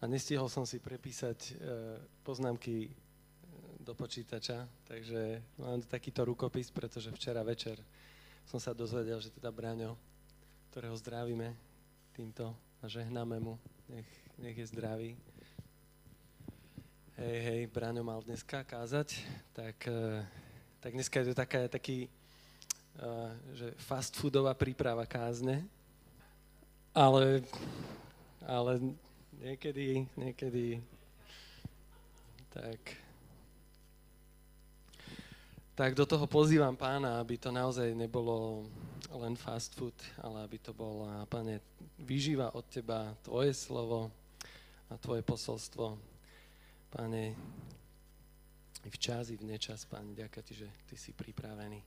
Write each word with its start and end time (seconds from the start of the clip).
a 0.00 0.04
nestihol 0.04 0.52
som 0.52 0.68
si 0.68 0.76
prepísať 0.76 1.38
e, 1.40 1.52
poznámky 2.20 2.92
do 3.80 3.94
počítača, 3.94 4.66
takže 4.84 5.40
mám 5.62 5.78
takýto 5.86 6.26
rukopis, 6.26 6.74
pretože 6.74 7.14
včera 7.14 7.46
večer 7.46 7.78
som 8.44 8.58
sa 8.58 8.74
dozvedel, 8.74 9.22
že 9.22 9.30
teda 9.30 9.48
Braňo, 9.54 9.94
ktorého 10.74 10.98
zdravíme 10.98 11.54
týmto 12.12 12.50
a 12.82 12.90
žehnáme 12.90 13.38
mu, 13.38 13.54
nech, 13.86 14.10
nech 14.42 14.56
je 14.58 14.66
zdravý. 14.74 15.10
Hej, 17.16 17.38
hej, 17.46 17.60
Braňo 17.72 18.04
mal 18.04 18.20
dneska 18.20 18.66
kázať, 18.66 19.22
tak, 19.56 19.80
e, 19.88 20.20
tak 20.82 20.92
dneska 20.92 21.16
je 21.22 21.26
to 21.32 21.34
taká, 21.38 21.58
taký, 21.70 21.98
e, 22.04 22.10
že 23.56 23.72
fast 23.80 24.18
foodová 24.18 24.52
príprava 24.52 25.08
kázne, 25.08 25.64
ale, 26.92 27.46
ale 28.44 28.98
niekedy, 29.40 30.08
niekedy 30.16 30.80
tak 32.50 32.80
tak 35.76 35.92
do 35.92 36.08
toho 36.08 36.24
pozývam 36.24 36.72
pána, 36.72 37.20
aby 37.20 37.36
to 37.36 37.52
naozaj 37.52 37.92
nebolo 37.92 38.64
len 39.12 39.36
fast 39.36 39.76
food, 39.76 39.92
ale 40.24 40.40
aby 40.48 40.56
to 40.56 40.72
bola, 40.72 41.28
pane, 41.28 41.60
vyžíva 42.00 42.48
od 42.56 42.64
teba 42.64 43.12
tvoje 43.20 43.52
slovo 43.52 44.08
a 44.88 44.96
tvoje 44.96 45.20
posolstvo. 45.20 46.00
Pane, 46.88 47.36
v 48.88 48.96
čas, 48.96 49.28
i 49.28 49.36
v 49.36 49.52
nečas, 49.52 49.84
Pane, 49.84 50.16
ďakujem 50.16 50.46
ti, 50.48 50.54
že 50.64 50.68
ty 50.88 50.96
si 50.96 51.12
pripravený 51.12 51.84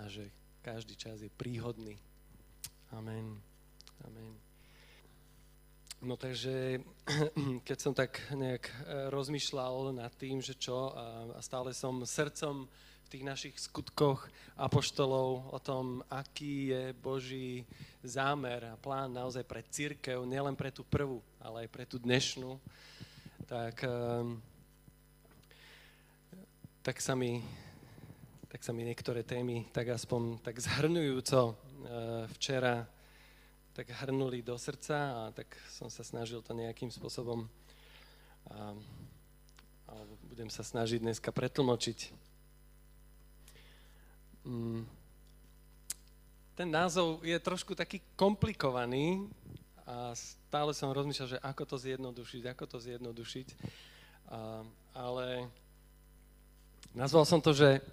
a 0.00 0.08
že 0.08 0.24
každý 0.64 0.96
čas 0.96 1.20
je 1.20 1.28
príhodný. 1.28 2.00
Amen. 2.96 3.36
Amen. 4.08 4.49
No 6.00 6.16
takže, 6.16 6.80
keď 7.68 7.76
som 7.76 7.92
tak 7.92 8.16
nejak 8.32 8.64
eh, 8.64 8.74
rozmýšľal 9.12 9.92
nad 9.92 10.08
tým, 10.16 10.40
že 10.40 10.56
čo, 10.56 10.96
a, 10.96 11.36
stále 11.44 11.76
som 11.76 12.00
srdcom 12.00 12.64
tých 13.10 13.26
našich 13.26 13.56
skutkoch 13.58 14.30
apoštolov 14.54 15.50
o 15.50 15.58
tom, 15.58 16.00
aký 16.08 16.70
je 16.70 16.84
Boží 16.94 17.66
zámer 18.06 18.62
a 18.70 18.78
plán 18.78 19.10
naozaj 19.10 19.42
pre 19.42 19.66
církev, 19.66 20.22
nielen 20.22 20.54
pre 20.54 20.70
tú 20.70 20.86
prvú, 20.86 21.18
ale 21.42 21.66
aj 21.66 21.68
pre 21.74 21.84
tú 21.90 21.98
dnešnú, 21.98 22.54
tak, 23.50 23.82
ehm, 23.82 24.38
tak, 26.86 27.02
sa 27.02 27.18
mi, 27.18 27.42
tak 28.46 28.62
sa 28.62 28.70
mi 28.70 28.86
niektoré 28.86 29.26
témy 29.26 29.66
tak 29.74 29.90
aspoň 29.90 30.38
tak 30.38 30.62
zhrňujúco 30.62 31.40
eh, 31.50 31.54
včera 32.38 32.86
tak 33.74 33.86
hrnuli 34.02 34.42
do 34.42 34.58
srdca 34.58 34.96
a 34.96 35.22
tak 35.30 35.46
som 35.70 35.86
sa 35.86 36.02
snažil 36.02 36.42
to 36.42 36.50
nejakým 36.50 36.90
spôsobom 36.90 37.46
a, 38.50 38.74
alebo 39.86 40.12
budem 40.30 40.50
sa 40.50 40.62
snažiť 40.62 41.02
dneska 41.02 41.30
pretlmočiť. 41.30 42.30
Mm. 44.40 44.88
ten 46.56 46.68
názov 46.72 47.20
je 47.20 47.36
trošku 47.36 47.76
taký 47.76 48.00
komplikovaný 48.16 49.28
a 49.84 50.16
stále 50.16 50.72
som 50.72 50.94
rozmýšľal, 50.96 51.28
že 51.36 51.42
ako 51.44 51.62
to 51.68 51.76
zjednodušiť, 51.76 52.42
ako 52.48 52.64
to 52.64 52.78
zjednodušiť. 52.80 53.48
A, 54.30 54.64
ale 54.96 55.50
nazval 56.96 57.28
som 57.28 57.42
to, 57.42 57.52
že 57.52 57.84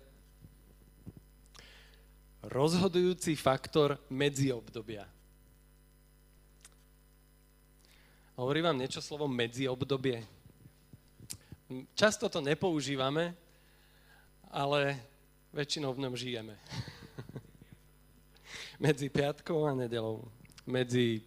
rozhodujúci 2.48 3.36
faktor 3.36 4.00
medziobdobia. 4.08 5.17
Hovorí 8.38 8.62
vám 8.62 8.78
niečo 8.78 9.02
slovo 9.02 9.26
medziobdobie? 9.26 10.22
Často 11.98 12.30
to 12.30 12.38
nepoužívame, 12.38 13.34
ale 14.54 14.94
väčšinou 15.50 15.98
v 15.98 16.06
ňom 16.06 16.14
žijeme. 16.14 16.54
medzi 18.86 19.10
piatkou 19.10 19.66
a 19.66 19.74
nedelou. 19.74 20.22
Medzi, 20.70 21.18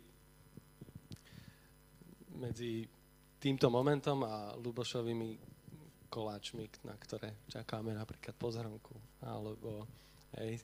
medzi 2.39 2.87
týmto 3.43 3.67
momentom 3.75 4.23
a 4.23 4.55
Lubošovými 4.63 5.35
koláčmi, 6.07 6.87
na 6.87 6.95
ktoré 6.95 7.35
čakáme 7.51 7.91
napríklad 7.91 8.39
pozhromku. 8.39 8.95
Alebo 9.27 9.83
hej, 10.39 10.63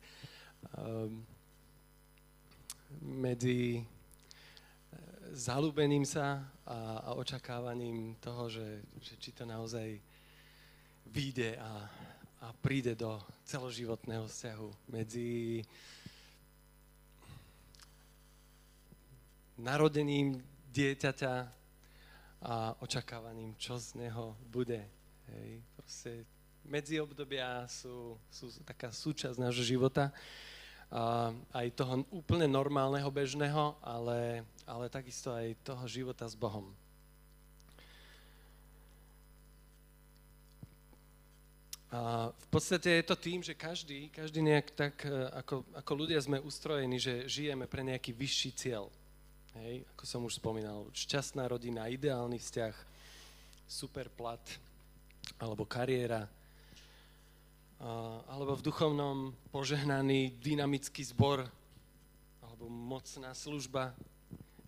um, 0.79 1.27
medzi 3.03 3.83
zalúbením 5.32 6.04
sa 6.06 6.44
a, 6.66 7.03
a 7.06 7.10
očakávaním 7.16 8.14
toho, 8.20 8.50
že, 8.50 8.82
že 9.00 9.14
či 9.19 9.31
to 9.32 9.47
naozaj 9.47 9.98
vyjde 11.06 11.59
a, 11.59 11.72
a 12.42 12.48
príde 12.53 12.94
do 12.94 13.19
celoživotného 13.47 14.26
vzťahu 14.26 14.69
medzi 14.91 15.62
narodením 19.56 20.37
dieťaťa 20.72 21.34
a 22.47 22.76
očakávaním, 22.84 23.56
čo 23.56 23.81
z 23.81 23.97
neho 23.97 24.37
bude. 24.53 24.84
Hej. 25.32 25.64
Proste 25.75 26.10
medziobdobia 26.66 27.64
sú, 27.66 28.20
sú 28.28 28.53
taká 28.66 28.93
súčasť 28.93 29.41
nášho 29.41 29.64
života, 29.64 30.12
aj 31.51 31.67
toho 31.75 32.07
úplne 32.15 32.47
normálneho, 32.47 33.11
bežného, 33.11 33.75
ale, 33.83 34.47
ale 34.65 34.87
takisto 34.87 35.35
aj 35.35 35.59
toho 35.67 35.85
života 35.91 36.25
s 36.25 36.39
Bohom. 36.39 36.71
A 41.91 42.29
v 42.35 42.49
podstate 42.51 42.99
je 42.99 43.05
to 43.07 43.17
tým, 43.17 43.41
že 43.47 43.55
každý, 43.55 44.11
každý 44.11 44.43
nejak 44.43 44.75
tak, 44.75 45.07
e, 45.07 45.31
ako, 45.39 45.63
ako 45.71 45.93
ľudia 45.95 46.19
sme 46.19 46.43
ustrojení, 46.43 46.99
že 46.99 47.31
žijeme 47.31 47.71
pre 47.71 47.87
nejaký 47.87 48.11
vyšší 48.11 48.51
cieľ. 48.59 48.91
Hej, 49.55 49.87
ako 49.95 50.05
som 50.05 50.21
už 50.27 50.37
spomínal, 50.37 50.91
šťastná 50.93 51.47
rodina, 51.47 51.89
ideálny 51.89 52.37
vzťah, 52.43 52.75
super 53.65 54.11
plat, 54.13 54.43
alebo 55.39 55.65
kariéra, 55.65 56.29
alebo 58.26 58.56
v 58.56 58.64
duchovnom 58.64 59.37
požehnaný 59.53 60.32
dynamický 60.41 61.04
zbor, 61.04 61.44
alebo 62.41 62.72
mocná 62.72 63.37
služba. 63.37 63.92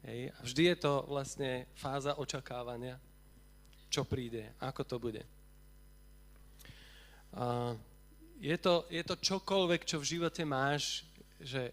Hej, 0.05 0.33
a 0.33 0.39
vždy 0.45 0.63
je 0.73 0.77
to 0.77 0.93
vlastne 1.09 1.65
fáza 1.77 2.17
očakávania, 2.17 3.01
čo 3.89 4.05
príde, 4.05 4.53
ako 4.61 4.83
to 4.85 4.97
bude. 5.01 5.23
A 7.33 7.73
je 8.41 8.57
to, 8.61 8.87
je 8.89 9.03
to 9.05 9.17
čokoľvek, 9.17 9.83
čo 9.85 10.01
v 10.01 10.09
živote 10.17 10.45
máš, 10.45 11.05
že 11.41 11.73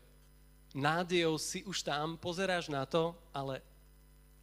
nádejou 0.75 1.39
si 1.39 1.63
už 1.63 1.83
tam, 1.83 2.17
pozeráš 2.17 2.67
na 2.67 2.83
to, 2.83 3.15
ale 3.31 3.61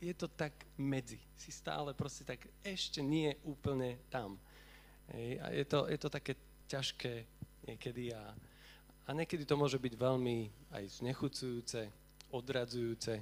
je 0.00 0.14
to 0.16 0.26
tak 0.28 0.52
medzi. 0.76 1.20
Si 1.36 1.52
stále 1.52 1.94
proste 1.94 2.24
tak 2.24 2.46
ešte 2.64 3.02
nie 3.02 3.34
úplne 3.44 3.98
tam. 4.10 4.38
Hej, 5.12 5.40
a 5.40 5.46
je 5.52 5.64
to, 5.66 5.78
je 5.90 5.98
to 5.98 6.08
také 6.08 6.32
ťažké 6.72 7.14
niekedy 7.68 8.16
a, 8.16 8.32
a 9.04 9.10
niekedy 9.12 9.44
to 9.44 9.60
môže 9.60 9.76
byť 9.76 9.94
veľmi 9.94 10.48
aj 10.72 10.84
znechucujúce, 11.04 11.92
odradzujúce. 12.32 13.20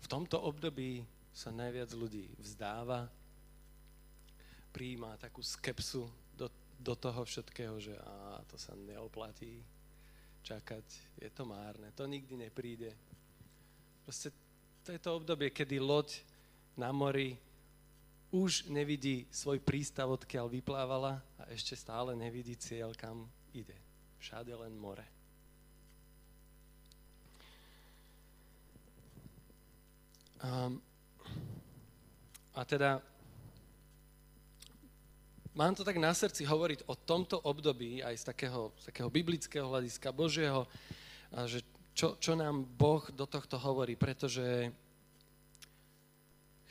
V 0.00 0.06
tomto 0.06 0.36
období 0.36 1.00
sa 1.32 1.48
najviac 1.48 1.90
ľudí 1.96 2.28
vzdáva, 2.36 3.08
prijíma 4.70 5.16
takú 5.16 5.40
skepsu 5.40 6.06
do 6.80 6.96
toho 6.96 7.20
všetkého, 7.28 7.76
že 7.76 7.92
á, 7.92 8.40
to 8.48 8.56
sa 8.56 8.72
neoplatí 8.72 9.60
čakať, 10.40 10.84
je 11.20 11.28
to 11.28 11.44
márne, 11.44 11.92
to 11.92 12.08
nikdy 12.08 12.32
nepríde. 12.40 12.96
Proste 14.08 14.32
to 14.80 14.96
je 14.96 15.00
to 15.00 15.20
obdobie, 15.20 15.52
kedy 15.52 15.76
loď 15.76 16.24
na 16.72 16.88
mori 16.88 17.36
už 18.32 18.72
nevidí 18.72 19.28
svoj 19.28 19.60
prístav, 19.60 20.08
odkiaľ 20.08 20.48
vyplávala 20.48 21.20
a 21.20 21.29
ešte 21.50 21.74
stále 21.74 22.14
nevidí 22.14 22.54
cieľ, 22.54 22.94
kam 22.94 23.26
ide. 23.50 23.74
Všade 24.22 24.54
len 24.54 24.78
more. 24.78 25.02
Um, 30.40 30.80
a 32.56 32.64
teda 32.64 33.02
mám 35.52 35.74
to 35.74 35.84
tak 35.84 36.00
na 36.00 36.14
srdci 36.16 36.48
hovoriť 36.48 36.88
o 36.88 36.94
tomto 36.96 37.36
období 37.44 38.00
aj 38.00 38.14
z 38.16 38.24
takého, 38.24 38.72
z 38.80 38.84
takého 38.88 39.10
biblického 39.12 39.68
hľadiska 39.68 40.08
Božieho, 40.14 40.64
a 41.34 41.44
že 41.44 41.60
čo, 41.92 42.16
čo 42.16 42.32
nám 42.38 42.64
Boh 42.64 43.04
do 43.12 43.28
tohto 43.28 43.60
hovorí, 43.60 43.98
pretože 43.98 44.72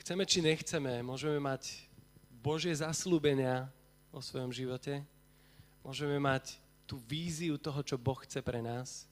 chceme 0.02 0.26
či 0.26 0.42
nechceme, 0.42 1.06
môžeme 1.06 1.38
mať 1.38 1.86
Božie 2.42 2.74
zaslúbenia 2.74 3.70
o 4.10 4.18
svojom 4.18 4.50
živote, 4.50 5.02
môžeme 5.86 6.18
mať 6.18 6.58
tú 6.84 6.98
víziu 7.06 7.54
toho, 7.54 7.80
čo 7.86 7.94
Boh 7.94 8.18
chce 8.26 8.42
pre 8.42 8.58
nás, 8.58 9.06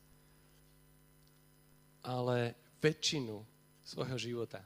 ale 2.03 2.59
väčšinu 2.83 3.43
svojho 3.87 4.19
života 4.19 4.63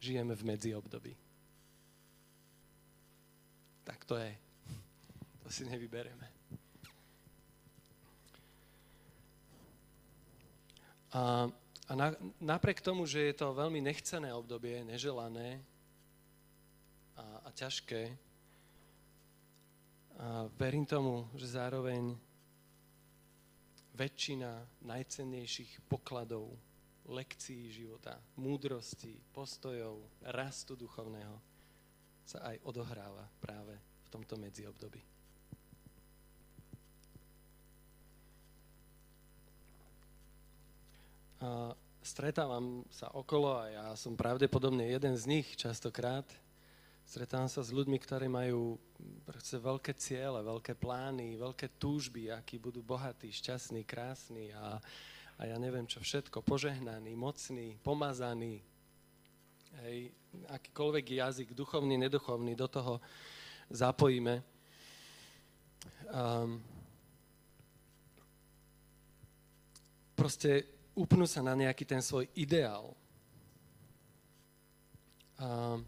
žijeme 0.00 0.36
v 0.36 0.42
medziobdobí. 0.44 1.12
Tak 3.86 4.04
to 4.04 4.20
je. 4.20 4.34
To 5.46 5.48
si 5.48 5.62
nevybereme. 5.64 6.26
A, 11.16 11.48
a 11.88 11.92
na, 11.94 12.12
napriek 12.42 12.82
tomu, 12.82 13.06
že 13.08 13.30
je 13.30 13.34
to 13.38 13.56
veľmi 13.56 13.80
nechcené 13.80 14.34
obdobie, 14.34 14.84
neželané 14.84 15.62
a, 17.16 17.46
a 17.46 17.48
ťažké, 17.54 18.25
a 20.16 20.48
verím 20.56 20.88
tomu, 20.88 21.28
že 21.36 21.60
zároveň 21.60 22.16
väčšina 23.96 24.64
najcennejších 24.84 25.88
pokladov, 25.88 26.56
lekcií 27.08 27.68
života, 27.72 28.20
múdrosti, 28.36 29.16
postojov, 29.32 30.00
rastu 30.32 30.76
duchovného 30.76 31.36
sa 32.26 32.42
aj 32.52 32.56
odohráva 32.64 33.28
práve 33.38 33.76
v 33.76 34.08
tomto 34.10 34.34
medziobdobí. 34.40 35.00
A 41.44 41.76
stretávam 42.00 42.82
sa 42.88 43.12
okolo 43.12 43.60
a 43.60 43.68
ja 43.68 43.86
som 43.94 44.16
pravdepodobne 44.16 44.88
jeden 44.88 45.14
z 45.14 45.24
nich 45.28 45.46
častokrát. 45.54 46.24
Stretávam 47.06 47.46
sa 47.46 47.62
s 47.62 47.70
ľuďmi, 47.70 48.02
ktorí 48.02 48.26
majú 48.26 48.82
proste 49.22 49.62
veľké 49.62 49.94
ciele, 49.94 50.42
veľké 50.42 50.74
plány, 50.74 51.38
veľké 51.38 51.78
túžby, 51.78 52.34
akí 52.34 52.58
budú 52.58 52.82
bohatí, 52.82 53.30
šťastní, 53.30 53.86
krásni 53.86 54.50
a, 54.50 54.82
a 55.38 55.42
ja 55.46 55.54
neviem 55.54 55.86
čo 55.86 56.02
všetko, 56.02 56.42
požehnaní, 56.42 57.14
mocní, 57.14 57.78
pomazaní. 57.86 58.58
Hej, 59.86 60.10
akýkoľvek 60.50 61.06
jazyk, 61.22 61.48
duchovný, 61.54 61.94
neduchovný, 61.94 62.58
do 62.58 62.66
toho 62.66 62.98
zapojíme. 63.70 64.42
Um, 66.10 66.58
proste 70.18 70.66
upnú 70.98 71.22
sa 71.30 71.38
na 71.38 71.54
nejaký 71.54 71.86
ten 71.86 72.02
svoj 72.02 72.26
ideál. 72.34 72.98
A 75.38 75.78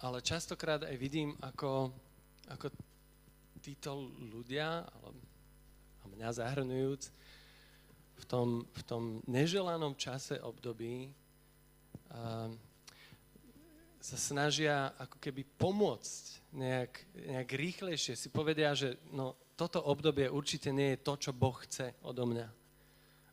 ale 0.00 0.24
častokrát 0.24 0.80
aj 0.84 0.96
vidím, 0.96 1.36
ako, 1.44 1.92
ako 2.48 2.72
títo 3.60 4.08
ľudia, 4.32 4.88
ale, 4.88 5.08
a 6.00 6.04
mňa 6.08 6.28
zahrnujúc, 6.32 7.02
v 8.20 8.24
tom, 8.28 8.48
v 8.68 8.82
tom 8.84 9.02
neželanom 9.28 9.96
čase 9.96 10.40
období 10.40 11.12
a, 12.12 12.48
sa 14.00 14.16
snažia 14.16 14.96
ako 14.96 15.20
keby 15.20 15.44
pomôcť 15.60 16.24
nejak, 16.56 16.92
nejak 17.20 17.50
rýchlejšie. 17.52 18.16
Si 18.16 18.32
povedia, 18.32 18.72
že 18.72 18.96
no, 19.12 19.36
toto 19.60 19.84
obdobie 19.84 20.24
určite 20.32 20.72
nie 20.72 20.96
je 20.96 21.04
to, 21.04 21.20
čo 21.20 21.36
Boh 21.36 21.56
chce 21.60 21.92
odo 22.00 22.24
mňa. 22.24 22.59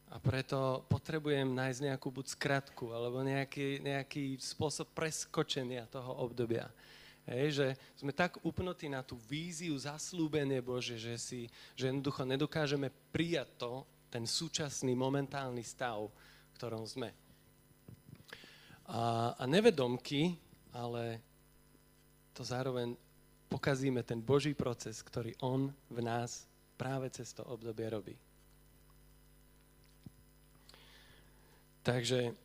A 0.07 0.24
preto 0.24 0.88
potrebujem 0.88 1.51
nájsť 1.51 1.92
nejakú 1.92 2.07
buď 2.07 2.25
skratku, 2.31 2.95
alebo 2.95 3.19
nejaký, 3.19 3.83
nejaký 3.83 4.39
spôsob 4.39 4.88
preskočenia 4.95 5.83
toho 5.92 6.24
obdobia. 6.24 6.71
Hej, 7.27 7.59
že 7.59 7.68
sme 8.00 8.15
tak 8.15 8.39
upnutí 8.39 8.88
na 8.88 9.04
tú 9.04 9.19
víziu, 9.27 9.75
zaslúbenie 9.75 10.63
Bože, 10.63 10.95
že, 10.95 11.19
si, 11.19 11.51
že 11.75 11.92
jednoducho 11.92 12.24
nedokážeme 12.24 12.88
prijať 13.12 13.51
to, 13.59 13.74
ten 14.07 14.24
súčasný 14.24 14.95
momentálny 14.95 15.59
stav, 15.59 16.07
v 16.07 16.56
ktorom 16.56 16.88
sme. 16.88 17.12
A, 18.88 19.36
a 19.36 19.44
nevedomky 19.44 20.39
ale 20.77 21.21
to 22.38 22.45
zároveň 22.45 22.94
pokazíme 23.50 24.06
ten 24.06 24.21
Boží 24.21 24.54
proces, 24.54 25.01
ktorý 25.01 25.33
On 25.42 25.74
v 25.89 26.00
nás 26.06 26.45
práve 26.77 27.09
cez 27.09 27.33
to 27.33 27.42
obdobie 27.50 27.89
robí. 27.89 28.15
Takže 31.88 32.36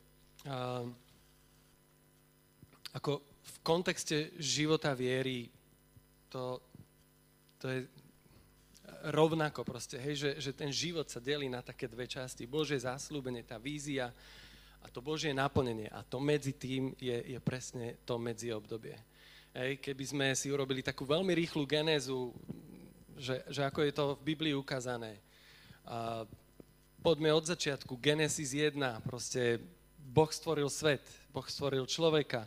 ako 2.95 3.13
v 3.27 3.57
kontexte 3.67 4.31
života 4.39 4.95
viery 4.95 5.51
to, 6.31 6.63
to 7.59 7.67
je 7.67 7.81
rovnako 9.11 9.67
proste, 9.67 9.99
hej, 9.99 10.15
že, 10.15 10.31
že 10.39 10.53
ten 10.55 10.71
život 10.71 11.11
sa 11.11 11.19
delí 11.19 11.51
na 11.51 11.59
také 11.59 11.91
dve 11.91 12.07
časti. 12.07 12.47
Božie 12.47 12.79
záslúbenie, 12.79 13.43
tá 13.43 13.59
vízia 13.59 14.15
a 14.79 14.87
to 14.87 15.03
Božie 15.03 15.35
naplnenie. 15.35 15.91
A 15.91 16.07
to 16.07 16.23
medzi 16.23 16.55
tým 16.55 16.95
je, 16.95 17.35
je 17.35 17.39
presne 17.43 17.99
to 18.07 18.23
medzi 18.23 18.55
obdobie. 18.55 18.95
Ej, 19.51 19.83
keby 19.83 20.05
sme 20.07 20.27
si 20.39 20.55
urobili 20.55 20.87
takú 20.87 21.03
veľmi 21.03 21.35
rýchlu 21.35 21.67
genézu, 21.67 22.31
že, 23.19 23.43
že 23.51 23.67
ako 23.67 23.81
je 23.83 23.93
to 23.93 24.05
v 24.23 24.23
Biblii 24.23 24.55
ukázané. 24.55 25.19
A 25.83 26.23
poďme 27.03 27.35
od 27.35 27.45
začiatku. 27.51 27.99
Genesis 27.99 28.55
1, 28.55 28.79
proste 29.03 29.59
Boh 29.99 30.31
stvoril 30.31 30.71
svet, 30.71 31.03
Boh 31.35 31.45
stvoril 31.45 31.83
človeka, 31.91 32.47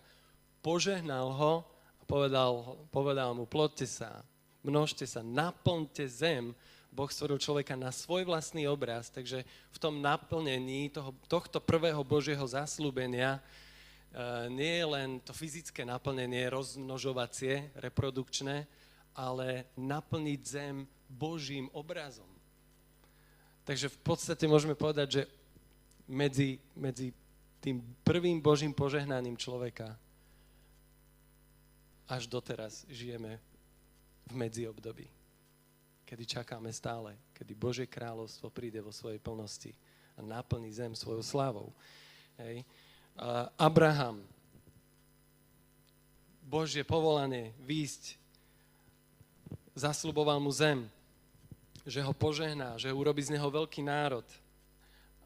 požehnal 0.63 1.35
ho 1.35 1.53
a 1.99 2.03
povedal, 2.07 2.79
povedal 2.87 3.35
mu, 3.35 3.43
plodte 3.43 3.83
sa, 3.83 4.23
množte 4.63 5.03
sa, 5.03 5.19
naplňte 5.19 6.07
zem 6.07 6.55
Boh 6.95 7.11
stvoril 7.11 7.35
človeka 7.35 7.75
na 7.75 7.91
svoj 7.91 8.23
vlastný 8.23 8.71
obraz, 8.71 9.11
takže 9.11 9.43
v 9.43 9.77
tom 9.83 9.99
naplnení 9.99 10.87
toho, 10.87 11.11
tohto 11.27 11.59
prvého 11.59 11.99
Božieho 12.07 12.47
zaslúbenia 12.47 13.43
uh, 13.43 14.47
nie 14.47 14.79
je 14.79 14.85
len 14.87 15.19
to 15.19 15.35
fyzické 15.35 15.83
naplnenie, 15.83 16.47
rozmnožovacie, 16.47 17.75
reprodukčné, 17.75 18.63
ale 19.11 19.67
naplniť 19.75 20.39
zem 20.47 20.87
Božím 21.11 21.67
obrazom. 21.75 22.34
Takže 23.65 23.89
v 23.89 23.99
podstate 24.05 24.45
môžeme 24.45 24.77
povedať, 24.77 25.07
že 25.09 25.23
medzi, 26.05 26.61
medzi 26.77 27.09
tým 27.59 27.81
prvým 28.05 28.37
Božím 28.37 28.71
požehnaním 28.71 29.35
človeka 29.35 29.97
až 32.05 32.29
doteraz 32.29 32.85
žijeme 32.85 33.41
v 34.29 34.33
medziobdobí 34.37 35.09
kedy 36.05 36.23
čakáme 36.25 36.69
stále, 36.69 37.17
kedy 37.33 37.57
Božie 37.57 37.89
kráľovstvo 37.89 38.53
príde 38.53 38.77
vo 38.77 38.93
svojej 38.93 39.17
plnosti 39.17 39.73
a 40.13 40.21
naplní 40.21 40.69
zem 40.69 40.93
svojou 40.93 41.25
slávou. 41.25 41.73
Hej. 42.37 42.61
A 43.17 43.49
Abraham, 43.57 44.21
Božie 46.45 46.85
povolanie 46.85 47.57
výjsť, 47.65 48.21
zasluboval 49.73 50.37
mu 50.37 50.53
zem, 50.53 50.85
že 51.85 52.01
ho 52.01 52.13
požehná, 52.17 52.81
že 52.81 52.89
urobí 52.89 53.21
z 53.21 53.37
neho 53.37 53.45
veľký 53.45 53.85
národ. 53.85 54.25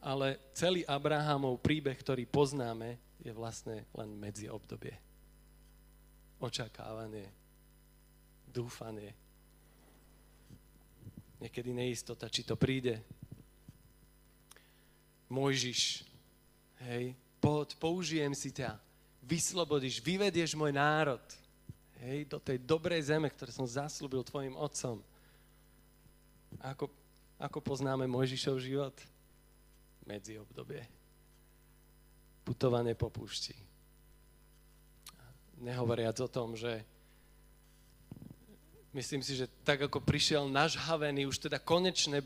Ale 0.04 0.40
celý 0.52 0.84
Abrahamov 0.84 1.64
príbeh, 1.64 1.96
ktorý 1.96 2.28
poznáme, 2.28 3.00
je 3.20 3.32
vlastne 3.32 3.88
len 3.96 4.10
medzi 4.16 4.48
obdobie. 4.52 4.96
Očakávanie, 6.40 7.28
dúfanie, 8.48 9.12
niekedy 11.40 11.72
neistota, 11.72 12.32
či 12.32 12.44
to 12.44 12.56
príde. 12.60 13.00
Mojžiš, 15.32 16.04
hej, 16.88 17.16
poď, 17.40 17.76
použijem 17.80 18.32
si 18.36 18.52
ťa, 18.56 18.76
vyslobodíš, 19.24 20.00
vyvedieš 20.00 20.56
môj 20.56 20.76
národ, 20.76 21.24
hej, 22.04 22.28
do 22.28 22.40
tej 22.40 22.60
dobrej 22.64 23.12
zeme, 23.12 23.28
ktoré 23.32 23.52
som 23.52 23.68
zaslúbil 23.68 24.24
tvojim 24.24 24.56
otcom. 24.56 25.04
Ako, 26.58 26.90
ako 27.38 27.60
poznáme 27.62 28.10
Mojžišov 28.10 28.58
život? 28.58 28.96
Medzi 30.10 30.42
obdobie. 30.42 30.82
Putovanie 32.42 32.98
po 32.98 33.14
púšti. 33.14 33.54
Nehovoriac 35.62 36.18
o 36.18 36.30
tom, 36.32 36.58
že 36.58 36.82
Myslím 38.90 39.22
si, 39.22 39.38
že 39.38 39.46
tak 39.62 39.86
ako 39.86 40.02
prišiel 40.02 40.50
nažhavený, 40.50 41.30
už 41.30 41.46
teda 41.46 41.62
konečne 41.62 42.26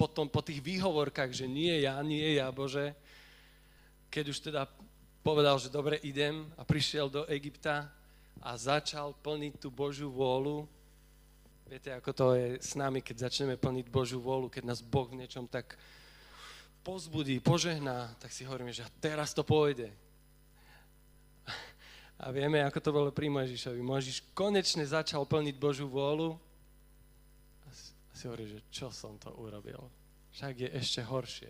potom 0.00 0.24
po 0.24 0.40
tých 0.40 0.64
výhovorkách, 0.64 1.28
že 1.28 1.44
nie 1.44 1.84
ja, 1.84 2.00
nie 2.00 2.40
ja, 2.40 2.48
Bože, 2.48 2.96
keď 4.08 4.24
už 4.32 4.38
teda 4.40 4.64
povedal, 5.20 5.60
že 5.60 5.68
dobre, 5.68 6.00
idem 6.00 6.48
a 6.56 6.64
prišiel 6.64 7.12
do 7.12 7.28
Egypta 7.28 7.92
a 8.40 8.56
začal 8.56 9.12
plniť 9.20 9.60
tú 9.60 9.68
Božiu 9.68 10.08
vôľu. 10.08 10.64
Viete, 11.72 11.88
ako 11.88 12.12
to 12.12 12.26
je 12.36 12.60
s 12.60 12.76
nami, 12.76 13.00
keď 13.00 13.32
začneme 13.32 13.56
plniť 13.56 13.88
Božiu 13.88 14.20
vôľu, 14.20 14.52
keď 14.52 14.68
nás 14.68 14.84
Boh 14.84 15.08
v 15.08 15.24
niečom 15.24 15.48
tak 15.48 15.80
pozbudí, 16.84 17.40
požehná, 17.40 18.12
tak 18.20 18.28
si 18.28 18.44
hovoríme, 18.44 18.68
že 18.76 18.84
teraz 19.00 19.32
to 19.32 19.40
pôjde. 19.40 19.88
A 22.20 22.28
vieme, 22.28 22.60
ako 22.60 22.76
to 22.76 22.90
bolo 22.92 23.08
pri 23.08 23.32
Mojžišovi. 23.32 23.80
Mojžiš 23.80 24.20
konečne 24.36 24.84
začal 24.84 25.24
plniť 25.24 25.56
Božú 25.56 25.88
vôľu 25.88 26.36
a 27.64 28.12
si 28.12 28.28
hovorí, 28.28 28.52
že 28.52 28.60
čo 28.68 28.92
som 28.92 29.16
to 29.16 29.32
urobil. 29.40 29.88
však 30.36 30.68
je 30.68 30.68
ešte 30.76 31.00
horšie. 31.00 31.48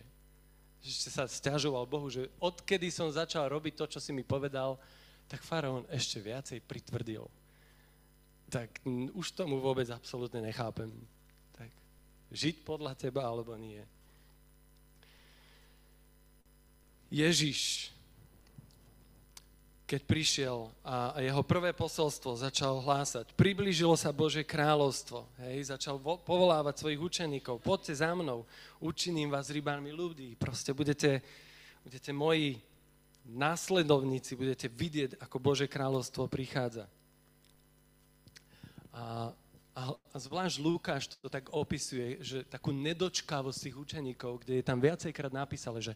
Ešte 0.86 1.10
sa 1.10 1.26
stiažoval 1.26 1.82
Bohu, 1.90 2.06
že 2.06 2.30
odkedy 2.38 2.94
som 2.94 3.10
začal 3.10 3.50
robiť 3.50 3.74
to, 3.74 3.84
čo 3.90 3.98
si 3.98 4.14
mi 4.14 4.22
povedal, 4.22 4.78
tak 5.26 5.42
faraón 5.42 5.82
ešte 5.90 6.22
viacej 6.22 6.62
pritvrdil. 6.62 7.26
Tak 8.52 8.84
už 9.16 9.32
tomu 9.32 9.64
vôbec 9.64 9.88
absolútne 9.88 10.44
nechápem. 10.44 10.92
Tak 11.56 11.72
žiť 12.28 12.60
podľa 12.68 12.92
teba 12.92 13.24
alebo 13.24 13.56
nie. 13.56 13.80
Ježiš 17.08 17.92
keď 19.92 20.08
prišiel 20.08 20.72
a 20.80 21.20
jeho 21.20 21.44
prvé 21.44 21.76
posolstvo 21.76 22.40
začal 22.40 22.80
hlásať, 22.80 23.28
priblížilo 23.36 23.92
sa 23.92 24.08
Bože 24.08 24.40
kráľovstvo, 24.40 25.28
hej, 25.44 25.68
začal 25.68 26.00
vo, 26.00 26.16
povolávať 26.16 26.80
svojich 26.80 26.96
učeníkov, 26.96 27.60
poďte 27.60 28.00
za 28.00 28.16
mnou, 28.16 28.48
učiním 28.80 29.28
vás 29.28 29.52
rybármi 29.52 29.92
ľudí, 29.92 30.32
proste 30.40 30.72
budete, 30.72 31.20
budete 31.84 32.08
moji 32.08 32.56
následovníci, 33.28 34.32
budete 34.32 34.72
vidieť, 34.72 35.20
ako 35.20 35.36
Bože 35.36 35.68
kráľovstvo 35.68 36.24
prichádza. 36.24 36.88
A, 38.92 39.32
a, 39.72 39.82
a 39.96 40.16
zvlášť 40.16 40.60
Lukáš 40.60 41.08
to 41.16 41.32
tak 41.32 41.48
opisuje, 41.48 42.20
že 42.20 42.44
takú 42.44 42.70
nedočkavosť 42.76 43.58
tých 43.68 43.76
učeníkov, 43.76 44.44
kde 44.44 44.60
je 44.60 44.64
tam 44.64 44.78
viacejkrát 44.78 45.32
napísané, 45.32 45.80
že 45.80 45.94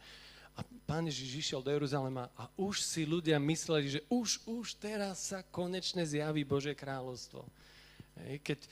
a 0.56 0.64
pán 0.88 1.04
Ježiš 1.04 1.44
išiel 1.44 1.60
do 1.60 1.68
Jeruzalema 1.68 2.32
a 2.32 2.48
už 2.56 2.80
si 2.80 3.04
ľudia 3.04 3.36
mysleli, 3.36 3.92
že 3.92 4.00
už, 4.08 4.40
už 4.48 4.80
teraz 4.80 5.28
sa 5.28 5.44
konečne 5.44 6.00
zjaví 6.00 6.48
Bože 6.48 6.72
kráľovstvo. 6.72 7.44
Keď 8.40 8.64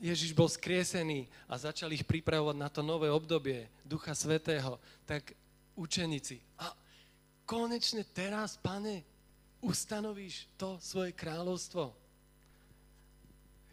Ježiš 0.00 0.36
bol 0.36 0.48
skriesený 0.48 1.24
a 1.48 1.56
začali 1.56 1.96
ich 1.96 2.04
pripravovať 2.04 2.56
na 2.56 2.68
to 2.68 2.84
nové 2.84 3.08
obdobie 3.08 3.68
Ducha 3.80 4.12
Svetého, 4.12 4.76
tak 5.08 5.32
učeníci, 5.72 6.40
a 6.60 6.72
konečne 7.48 8.04
teraz, 8.04 8.60
pane, 8.60 9.00
ustanovíš 9.64 10.48
to 10.60 10.76
svoje 10.80 11.16
kráľovstvo. 11.16 11.96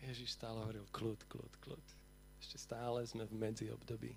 Ježiš 0.06 0.38
stále 0.38 0.62
hovoril, 0.62 0.86
kľud, 0.94 1.20
kľud, 1.25 1.54
kľud. 1.63 1.86
Ešte 2.38 2.58
stále 2.62 3.01
sme 3.08 3.25
v 3.25 3.34
medzi 3.34 3.68
období. 3.74 4.13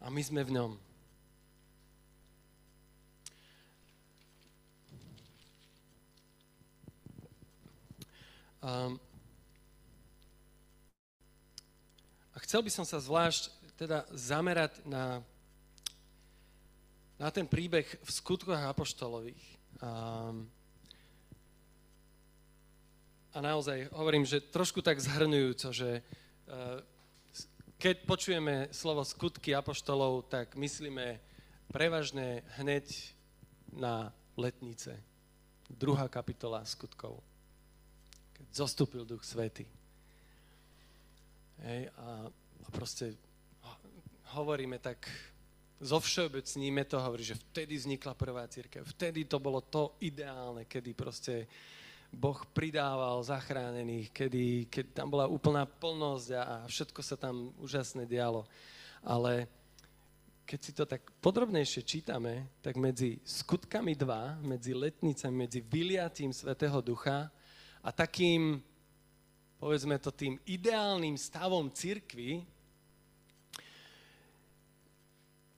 A 0.00 0.08
my 0.08 0.20
sme 0.20 0.44
v 0.44 0.54
ňom. 0.56 0.72
Um, 8.60 9.00
a 12.36 12.38
chcel 12.44 12.60
by 12.60 12.68
som 12.68 12.84
sa 12.84 13.00
zvlášť 13.00 13.48
teda 13.80 14.04
zamerať 14.12 14.84
na, 14.84 15.24
na 17.16 17.32
ten 17.32 17.48
príbeh 17.48 17.88
v 17.88 18.10
skutkoch 18.12 18.60
apoštolových. 18.60 19.44
Um, 19.80 20.44
a 23.30 23.38
naozaj 23.38 23.90
hovorím, 23.94 24.26
že 24.26 24.42
trošku 24.42 24.82
tak 24.82 24.98
zhrňujúco, 24.98 25.68
že 25.70 26.02
uh, 26.02 26.82
keď 27.80 27.96
počujeme 28.04 28.68
slovo 28.74 29.06
skutky 29.06 29.54
apoštolov, 29.56 30.28
tak 30.28 30.52
myslíme 30.58 31.16
prevažne 31.72 32.44
hneď 32.60 32.84
na 33.72 34.12
letnice. 34.36 34.98
Druhá 35.70 36.10
kapitola 36.10 36.66
skutkov 36.66 37.22
zostúpil 38.50 39.06
Duch 39.06 39.22
Svety. 39.22 39.64
Hej, 41.60 41.92
a, 41.96 42.26
a 42.64 42.68
proste 42.72 43.14
hovoríme 44.34 44.80
tak, 44.82 45.06
zo 45.80 45.96
všeobecníme 45.96 46.84
to, 46.84 47.00
hovorí, 47.00 47.24
že 47.24 47.40
vtedy 47.40 47.76
vznikla 47.76 48.12
prvá 48.12 48.44
církev, 48.44 48.84
vtedy 48.84 49.24
to 49.24 49.40
bolo 49.40 49.64
to 49.64 49.96
ideálne, 50.04 50.68
kedy 50.68 50.92
proste 50.92 51.48
Boh 52.10 52.42
pridával 52.50 53.22
zachránených, 53.22 54.10
kedy, 54.10 54.66
keď 54.66 54.86
tam 54.92 55.14
bola 55.14 55.30
úplná 55.30 55.62
plnosť 55.62 56.28
a, 56.34 56.42
všetko 56.66 57.00
sa 57.06 57.14
tam 57.14 57.54
úžasne 57.62 58.02
dialo. 58.02 58.44
Ale 59.06 59.46
keď 60.42 60.58
si 60.58 60.72
to 60.74 60.82
tak 60.82 61.06
podrobnejšie 61.22 61.86
čítame, 61.86 62.50
tak 62.58 62.74
medzi 62.74 63.22
skutkami 63.22 63.94
2, 63.94 64.42
medzi 64.42 64.74
letnicami, 64.74 65.46
medzi 65.46 65.62
vyliatím 65.62 66.34
Svetého 66.34 66.82
Ducha 66.82 67.30
a 67.78 67.90
takým, 67.94 68.58
povedzme 69.62 69.94
to, 70.02 70.10
tým 70.10 70.34
ideálnym 70.50 71.14
stavom 71.14 71.70
cirkvy, 71.70 72.42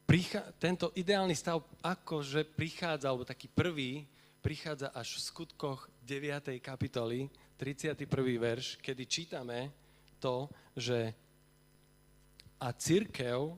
prichá, 0.04 0.44
tento 0.60 0.92
ideálny 0.92 1.32
stav 1.32 1.64
akože 1.80 2.44
prichádza, 2.52 3.08
alebo 3.08 3.24
taký 3.24 3.48
prvý, 3.48 4.04
prichádza 4.42 4.90
až 4.90 5.16
v 5.16 5.20
skutkoch 5.22 5.86
9. 6.02 6.58
kapitoly, 6.58 7.30
31. 7.56 7.94
verš, 8.42 8.76
kedy 8.82 9.06
čítame 9.06 9.70
to, 10.18 10.50
že 10.74 11.14
a 12.58 12.74
církev, 12.74 13.54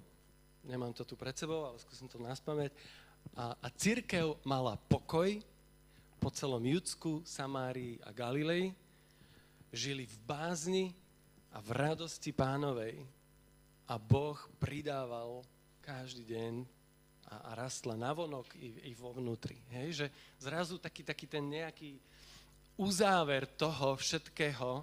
nemám 0.64 0.92
to 0.92 1.08
tu 1.08 1.16
pred 1.16 1.32
sebou, 1.32 1.64
ale 1.64 1.80
skúsim 1.80 2.04
to 2.04 2.20
naspamäť, 2.20 2.76
a, 3.32 3.56
a 3.56 3.68
církev 3.72 4.36
mala 4.44 4.76
pokoj, 4.76 5.40
po 6.20 6.32
celom 6.32 6.64
Judsku, 6.64 7.20
Samárii 7.24 8.00
a 8.00 8.12
Galilei, 8.12 8.72
žili 9.72 10.08
v 10.08 10.16
bázni 10.24 10.84
a 11.52 11.60
v 11.60 11.68
radosti 11.76 12.32
pánovej 12.32 13.04
a 13.84 14.00
Boh 14.00 14.40
pridával 14.56 15.44
každý 15.84 16.24
deň 16.24 16.73
a, 17.30 17.36
a 17.48 17.50
rastla 17.54 17.96
navonok 17.96 18.52
i, 18.56 18.90
i 18.90 18.92
vo 18.92 19.12
vnútri. 19.16 19.60
Hej? 19.72 20.04
Že 20.04 20.06
zrazu 20.40 20.74
taký, 20.76 21.02
taký 21.06 21.26
ten 21.26 21.44
nejaký 21.44 21.96
uzáver 22.76 23.46
toho 23.46 23.94
všetkého, 23.94 24.82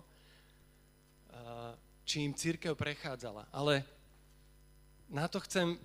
čím 2.08 2.36
církev 2.36 2.76
prechádzala. 2.76 3.48
Ale 3.52 3.84
na 5.12 5.28
to 5.28 5.40
chcem 5.44 5.80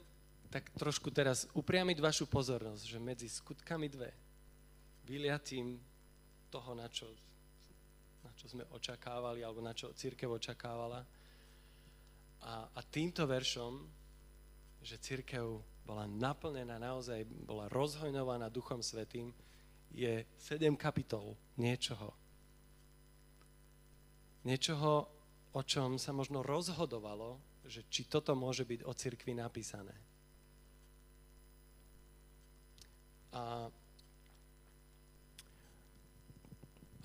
tak 0.50 0.70
trošku 0.78 1.10
teraz 1.10 1.50
upriamiť 1.52 1.98
vašu 1.98 2.26
pozornosť, 2.30 2.82
že 2.86 2.98
medzi 3.02 3.26
skutkami 3.26 3.90
dve 3.90 4.10
vyliatím 5.06 5.78
toho, 6.50 6.74
na 6.74 6.86
čo, 6.90 7.10
na 8.22 8.30
čo 8.38 8.46
sme 8.50 8.62
očakávali, 8.70 9.42
alebo 9.42 9.62
na 9.62 9.74
čo 9.74 9.94
církev 9.94 10.30
očakávala. 10.30 11.02
A, 12.46 12.54
a 12.70 12.80
týmto 12.86 13.26
veršom, 13.26 13.82
že 14.82 15.02
církev 15.02 15.58
bola 15.86 16.10
naplnená, 16.10 16.82
naozaj 16.82 17.22
bola 17.46 17.70
rozhojnovaná 17.70 18.50
Duchom 18.50 18.82
Svetým, 18.82 19.30
je 19.94 20.26
sedem 20.34 20.74
kapitol 20.74 21.38
niečoho. 21.54 22.10
Niečoho, 24.42 25.06
o 25.54 25.62
čom 25.62 25.96
sa 25.96 26.10
možno 26.10 26.42
rozhodovalo, 26.42 27.38
že 27.62 27.86
či 27.86 28.10
toto 28.10 28.34
môže 28.34 28.66
byť 28.66 28.82
o 28.82 28.92
cirkvi 28.92 29.32
napísané. 29.38 29.94
A 33.30 33.70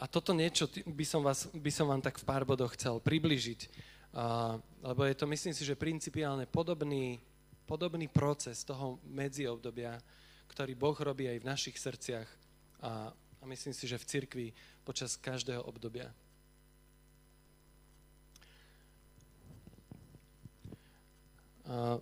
A 0.02 0.10
toto 0.10 0.34
niečo 0.34 0.66
by 0.90 1.06
som, 1.06 1.22
vás, 1.22 1.46
by 1.54 1.70
som 1.70 1.86
vám 1.86 2.02
tak 2.02 2.18
v 2.18 2.26
pár 2.26 2.42
bodoch 2.42 2.74
chcel 2.74 2.98
približiť, 2.98 3.70
a, 4.18 4.58
lebo 4.82 5.06
je 5.06 5.14
to, 5.14 5.30
myslím 5.30 5.54
si, 5.54 5.62
že 5.62 5.78
principiálne 5.78 6.50
podobný, 6.50 7.22
podobný 7.72 8.12
proces 8.12 8.68
toho 8.68 9.00
medziobdobia, 9.08 9.96
ktorý 10.52 10.76
Boh 10.76 10.98
robí 11.00 11.32
aj 11.32 11.40
v 11.40 11.48
našich 11.48 11.80
srdciach 11.80 12.28
a, 12.84 13.16
a 13.16 13.44
myslím 13.48 13.72
si, 13.72 13.88
že 13.88 13.96
v 13.96 14.10
cirkvi 14.12 14.48
počas 14.84 15.16
každého 15.16 15.64
obdobia. 15.64 16.12
A 21.64 21.96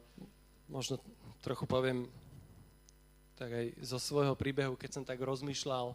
možno 0.65 0.97
trochu 1.45 1.69
poviem 1.69 2.09
tak 3.38 3.53
aj 3.53 3.65
zo 3.85 4.01
svojho 4.01 4.33
príbehu, 4.33 4.73
keď 4.73 4.89
som 4.89 5.03
tak 5.05 5.21
rozmýšľal, 5.21 5.93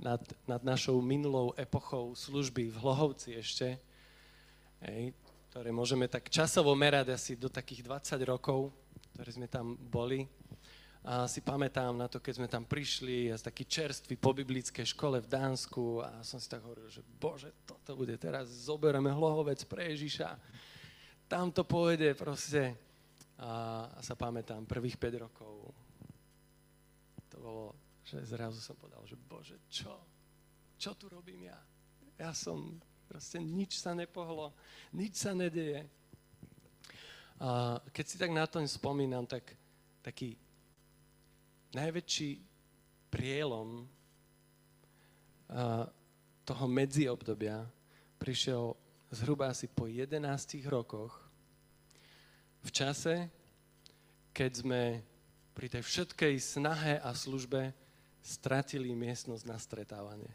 nad, 0.00 0.22
nad 0.48 0.62
našou 0.64 0.96
minulou 1.02 1.52
epochou 1.58 2.14
služby 2.16 2.72
v 2.72 2.76
Hlohovci 2.78 3.36
ešte, 3.36 3.76
hej, 4.86 5.12
ktoré 5.52 5.68
môžeme 5.74 6.08
tak 6.08 6.32
časovo 6.32 6.72
merať 6.72 7.12
asi 7.12 7.36
do 7.36 7.52
takých 7.52 7.84
20 7.84 8.16
rokov, 8.24 8.72
ktoré 9.20 9.36
sme 9.36 9.52
tam 9.52 9.76
boli. 9.76 10.24
A 11.04 11.28
si 11.28 11.44
pamätám 11.44 11.92
na 11.92 12.08
to, 12.08 12.24
keď 12.24 12.40
sme 12.40 12.48
tam 12.48 12.64
prišli 12.64 13.28
a 13.28 13.36
taký 13.36 13.68
čerstvý 13.68 14.16
po 14.16 14.32
biblickej 14.32 14.96
škole 14.96 15.20
v 15.20 15.28
Dánsku 15.28 16.00
a 16.00 16.24
som 16.24 16.40
si 16.40 16.48
tak 16.48 16.64
hovoril, 16.64 16.88
že 16.88 17.04
bože, 17.04 17.52
toto 17.68 18.00
bude 18.00 18.16
teraz, 18.16 18.48
zoberieme 18.48 19.12
hlohovec 19.12 19.60
pre 19.68 19.92
Ježiša. 19.92 20.40
Tam 21.28 21.52
to 21.52 21.68
pôjde 21.68 22.16
proste. 22.16 22.72
A, 23.36 23.84
a 23.92 24.00
sa 24.00 24.16
pamätám, 24.16 24.64
prvých 24.64 24.96
5 24.96 25.24
rokov 25.28 25.68
to 27.28 27.36
bolo 27.44 27.76
že 28.08 28.24
zrazu 28.24 28.56
som 28.56 28.72
povedal, 28.80 29.04
že 29.04 29.20
Bože, 29.20 29.60
čo? 29.68 30.00
Čo 30.80 30.96
tu 30.96 31.12
robím 31.12 31.44
ja? 31.52 31.60
Ja 32.16 32.32
som, 32.32 32.80
proste 33.04 33.36
nič 33.36 33.84
sa 33.84 33.92
nepohlo, 33.92 34.56
nič 34.96 35.20
sa 35.20 35.36
nedeje. 35.36 35.99
Keď 37.90 38.04
si 38.04 38.20
tak 38.20 38.30
na 38.36 38.44
to 38.44 38.60
spomínam, 38.68 39.24
tak 39.24 39.56
taký 40.04 40.36
najväčší 41.72 42.30
prielom 43.08 43.88
toho 46.44 46.64
medziobdobia 46.68 47.64
prišiel 48.20 48.76
zhruba 49.08 49.48
asi 49.48 49.66
po 49.66 49.88
11 49.88 50.20
rokoch 50.68 51.16
v 52.60 52.70
čase, 52.70 53.32
keď 54.36 54.50
sme 54.52 54.82
pri 55.56 55.66
tej 55.72 55.82
všetkej 55.82 56.34
snahe 56.36 57.00
a 57.00 57.10
službe 57.16 57.72
stratili 58.20 58.92
miestnosť 58.92 59.44
na 59.48 59.56
stretávanie. 59.56 60.32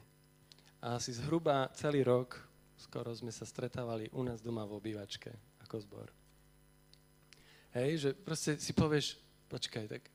A 0.82 0.98
asi 0.98 1.14
zhruba 1.14 1.70
celý 1.78 2.02
rok, 2.02 2.34
skoro 2.82 3.14
sme 3.14 3.30
sa 3.30 3.46
stretávali 3.46 4.10
u 4.12 4.26
nás 4.26 4.42
doma 4.42 4.66
v 4.66 4.78
obývačke 4.82 5.30
ako 5.62 5.76
zbor. 5.86 6.25
Hej, 7.75 8.08
že 8.08 8.10
proste 8.15 8.55
si 8.55 8.72
povieš, 8.72 9.20
počkaj, 9.51 10.00
tak 10.00 10.08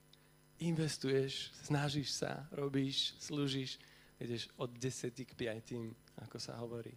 investuješ, 0.65 1.53
snažíš 1.61 2.25
sa, 2.25 2.49
robíš, 2.57 3.13
slúžiš, 3.21 3.77
ideš 4.17 4.49
od 4.57 4.73
10 4.73 5.13
k 5.13 5.33
5, 5.37 6.25
ako 6.25 6.37
sa 6.41 6.57
hovorí. 6.57 6.97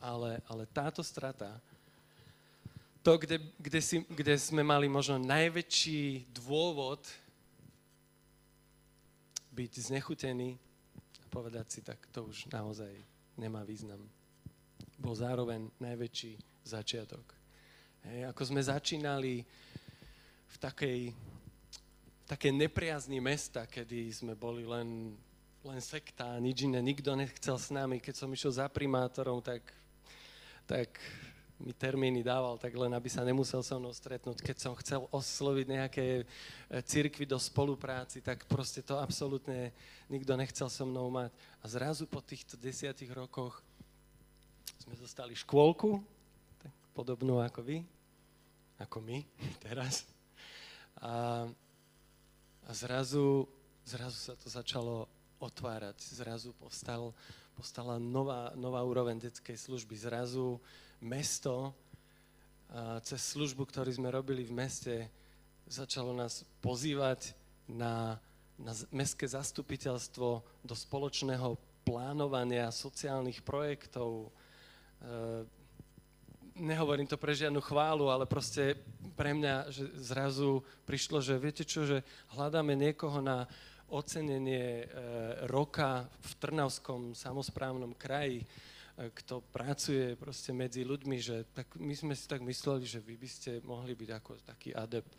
Ale, 0.00 0.40
ale 0.48 0.64
táto 0.72 1.04
strata, 1.04 1.60
to, 3.04 3.20
kde, 3.20 3.36
kde, 3.60 3.80
si, 3.84 4.00
kde 4.08 4.40
sme 4.40 4.64
mali 4.64 4.88
možno 4.88 5.20
najväčší 5.20 6.32
dôvod 6.32 7.04
byť 9.52 9.72
znechutení 9.92 10.56
a 11.20 11.26
povedať 11.28 11.66
si, 11.68 11.80
tak 11.84 12.00
to 12.16 12.24
už 12.24 12.48
naozaj 12.48 12.96
nemá 13.36 13.60
význam. 13.60 14.00
Bol 14.96 15.12
zároveň 15.12 15.68
najväčší 15.84 16.64
začiatok. 16.64 17.35
Hej, 18.06 18.30
ako 18.30 18.42
sme 18.46 18.62
začínali 18.62 19.42
v 20.46 20.56
takej, 20.62 21.10
v 22.22 22.26
takej 22.30 22.52
nepriazni 22.54 23.18
mesta, 23.18 23.66
kedy 23.66 24.14
sme 24.14 24.38
boli 24.38 24.62
len, 24.62 25.18
len 25.66 25.80
sekta, 25.82 26.38
nič 26.38 26.70
iné, 26.70 26.78
nikto 26.78 27.18
nechcel 27.18 27.58
s 27.58 27.74
nami. 27.74 27.98
Keď 27.98 28.14
som 28.14 28.30
išiel 28.30 28.62
za 28.62 28.70
primátorom, 28.70 29.42
tak, 29.42 29.58
tak 30.70 30.94
mi 31.58 31.74
termíny 31.74 32.22
dával, 32.22 32.54
tak 32.62 32.78
len 32.78 32.94
aby 32.94 33.10
sa 33.10 33.26
nemusel 33.26 33.58
so 33.66 33.74
mnou 33.74 33.90
stretnúť. 33.90 34.38
Keď 34.38 34.56
som 34.62 34.78
chcel 34.78 35.02
osloviť 35.10 35.66
nejaké 35.66 36.06
e, 36.22 36.24
cirkvy 36.86 37.26
do 37.26 37.42
spolupráci, 37.42 38.22
tak 38.22 38.46
proste 38.46 38.86
to 38.86 39.02
absolútne 39.02 39.74
nikto 40.06 40.30
nechcel 40.38 40.70
so 40.70 40.86
mnou 40.86 41.10
mať. 41.10 41.34
A 41.58 41.66
zrazu 41.66 42.06
po 42.06 42.22
týchto 42.22 42.54
desiatich 42.54 43.10
rokoch 43.10 43.58
sme 44.78 44.94
dostali 44.94 45.34
škôlku, 45.34 45.98
tak 46.62 46.70
podobnú 46.94 47.42
ako 47.42 47.66
vy, 47.66 47.95
ako 48.80 49.02
my 49.02 49.24
teraz. 49.64 50.04
A, 51.00 51.44
a 52.66 52.70
zrazu, 52.72 53.48
zrazu 53.84 54.18
sa 54.18 54.34
to 54.36 54.48
začalo 54.48 55.08
otvárať. 55.40 56.00
Zrazu 56.00 56.56
postal, 56.56 57.12
postala 57.56 58.00
nová, 58.00 58.52
nová 58.56 58.80
úroveň 58.80 59.20
detskej 59.20 59.56
služby. 59.56 59.96
Zrazu 59.96 60.56
mesto 61.00 61.76
cez 63.02 63.20
službu, 63.34 63.62
ktorú 63.66 63.90
sme 63.94 64.10
robili 64.10 64.42
v 64.42 64.52
meste, 64.54 64.94
začalo 65.70 66.10
nás 66.10 66.42
pozývať 66.62 67.34
na, 67.70 68.18
na 68.58 68.72
mestské 68.90 69.26
zastupiteľstvo 69.26 70.42
do 70.66 70.74
spoločného 70.74 71.54
plánovania 71.86 72.70
sociálnych 72.74 73.46
projektov. 73.46 74.26
E, 74.26 74.30
nehovorím 76.56 77.06
to 77.06 77.20
pre 77.20 77.36
žiadnu 77.36 77.60
chválu, 77.60 78.08
ale 78.08 78.24
proste 78.24 78.76
pre 79.14 79.32
mňa, 79.32 79.70
že 79.72 79.84
zrazu 80.00 80.60
prišlo, 80.88 81.20
že 81.20 81.40
viete 81.40 81.64
čo, 81.64 81.84
že 81.84 82.04
hľadáme 82.36 82.76
niekoho 82.76 83.20
na 83.20 83.48
ocenenie 83.86 84.82
e, 84.82 84.86
roka 85.46 86.10
v 86.20 86.32
Trnavskom 86.42 87.14
samozprávnom 87.14 87.94
kraji 87.94 88.42
kto 88.96 89.44
pracuje 89.52 90.16
proste 90.16 90.56
medzi 90.56 90.80
ľuďmi, 90.80 91.16
že 91.20 91.44
tak 91.52 91.68
my 91.76 91.92
sme 91.92 92.16
si 92.16 92.24
tak 92.24 92.40
mysleli, 92.40 92.88
že 92.88 92.96
vy 93.04 93.20
by 93.20 93.28
ste 93.28 93.60
mohli 93.60 93.92
byť 93.92 94.10
ako 94.16 94.30
taký 94.40 94.72
adept. 94.72 95.12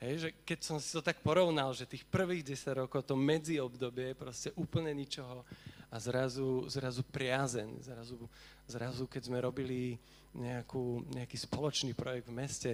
Hej, 0.00 0.14
že 0.16 0.28
keď 0.48 0.58
som 0.64 0.80
si 0.80 0.88
to 0.96 1.04
tak 1.04 1.20
porovnal, 1.20 1.76
že 1.76 1.84
tých 1.84 2.08
prvých 2.08 2.40
10 2.40 2.80
rokov, 2.80 3.04
to 3.04 3.20
medziobdobie, 3.20 4.16
proste 4.16 4.48
úplne 4.56 4.96
ničoho 4.96 5.44
a 5.92 5.96
zrazu, 6.00 6.64
zrazu 6.72 7.04
priazeň, 7.04 7.84
zrazu, 7.84 8.16
zrazu 8.64 9.04
keď 9.04 9.22
sme 9.28 9.44
robili 9.44 10.00
nejakú, 10.34 11.04
nejaký 11.10 11.36
spoločný 11.36 11.92
projekt 11.94 12.30
v 12.30 12.38
meste, 12.38 12.72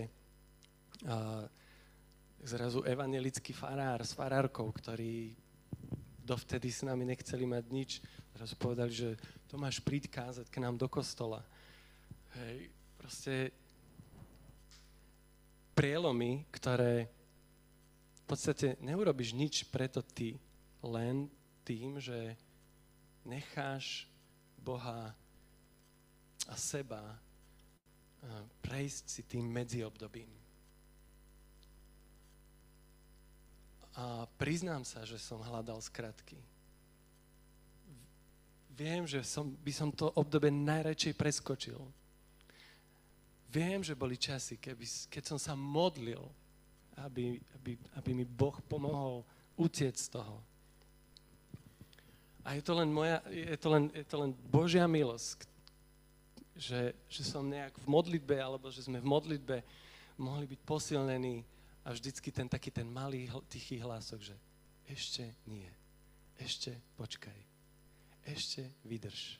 a 1.04 1.44
zrazu 2.40 2.80
evangelický 2.84 3.52
farár 3.52 4.00
s 4.00 4.16
farárkou, 4.16 4.72
ktorí 4.72 5.36
dovtedy 6.24 6.72
s 6.72 6.82
nami 6.82 7.04
nechceli 7.04 7.44
mať 7.44 7.64
nič, 7.68 7.90
zrazu 8.34 8.54
povedali, 8.56 8.92
že 8.92 9.08
Tomáš, 9.46 9.78
príď 9.80 10.10
kázať 10.10 10.46
k 10.50 10.60
nám 10.60 10.74
do 10.80 10.88
kostola. 10.90 11.44
Hej, 12.34 12.68
proste 12.98 13.34
prielomy, 15.76 16.48
ktoré 16.50 17.12
v 18.16 18.22
podstate 18.24 18.74
neurobiš 18.82 19.36
nič 19.36 19.68
preto 19.70 20.02
ty, 20.02 20.40
len 20.82 21.30
tým, 21.62 22.02
že 22.02 22.34
necháš 23.22 24.10
Boha 24.58 25.14
a 26.46 26.54
seba 26.58 27.18
prejsť 28.62 29.04
si 29.08 29.22
tým 29.24 29.46
medziobdobím. 29.46 30.30
A 33.96 34.28
priznám 34.36 34.84
sa, 34.84 35.08
že 35.08 35.16
som 35.16 35.40
hľadal 35.40 35.80
skratky 35.80 36.36
viem, 38.76 39.08
že 39.08 39.24
som, 39.24 39.48
by 39.48 39.72
som 39.72 39.88
to 39.88 40.12
obdobie 40.12 40.52
najradšej 40.52 41.16
preskočil. 41.16 41.80
Viem, 43.48 43.80
že 43.80 43.96
boli 43.96 44.20
časy, 44.20 44.60
keby, 44.60 44.84
keď 45.08 45.22
som 45.24 45.38
sa 45.40 45.56
modlil, 45.56 46.20
aby, 47.00 47.40
aby, 47.56 47.72
aby 47.96 48.10
mi 48.12 48.28
Boh 48.28 48.52
pomohol 48.68 49.24
utiec 49.56 49.96
z 49.96 50.12
toho. 50.12 50.44
A 52.44 52.54
je 52.54 52.62
to 52.62 52.76
len, 52.76 52.92
moja, 52.92 53.24
je 53.32 53.56
to 53.58 53.68
len, 53.72 53.84
je 53.96 54.04
to 54.06 54.16
len 54.20 54.30
Božia 54.52 54.84
milosť, 54.84 55.48
že, 56.56 56.96
že 57.06 57.22
som 57.22 57.44
nejak 57.46 57.76
v 57.78 57.86
modlitbe, 57.86 58.36
alebo 58.40 58.72
že 58.72 58.84
sme 58.84 58.98
v 58.98 59.06
modlitbe 59.06 59.56
mohli 60.16 60.48
byť 60.48 60.60
posilnení 60.64 61.44
a 61.84 61.92
vždycky 61.92 62.32
ten 62.32 62.48
taký 62.48 62.72
ten 62.72 62.88
malý, 62.88 63.28
tichý 63.46 63.78
hlasok, 63.78 64.20
že 64.32 64.36
ešte 64.88 65.28
nie, 65.46 65.68
ešte 66.40 66.72
počkaj 66.96 67.56
ešte 68.26 68.66
vydrž. 68.82 69.38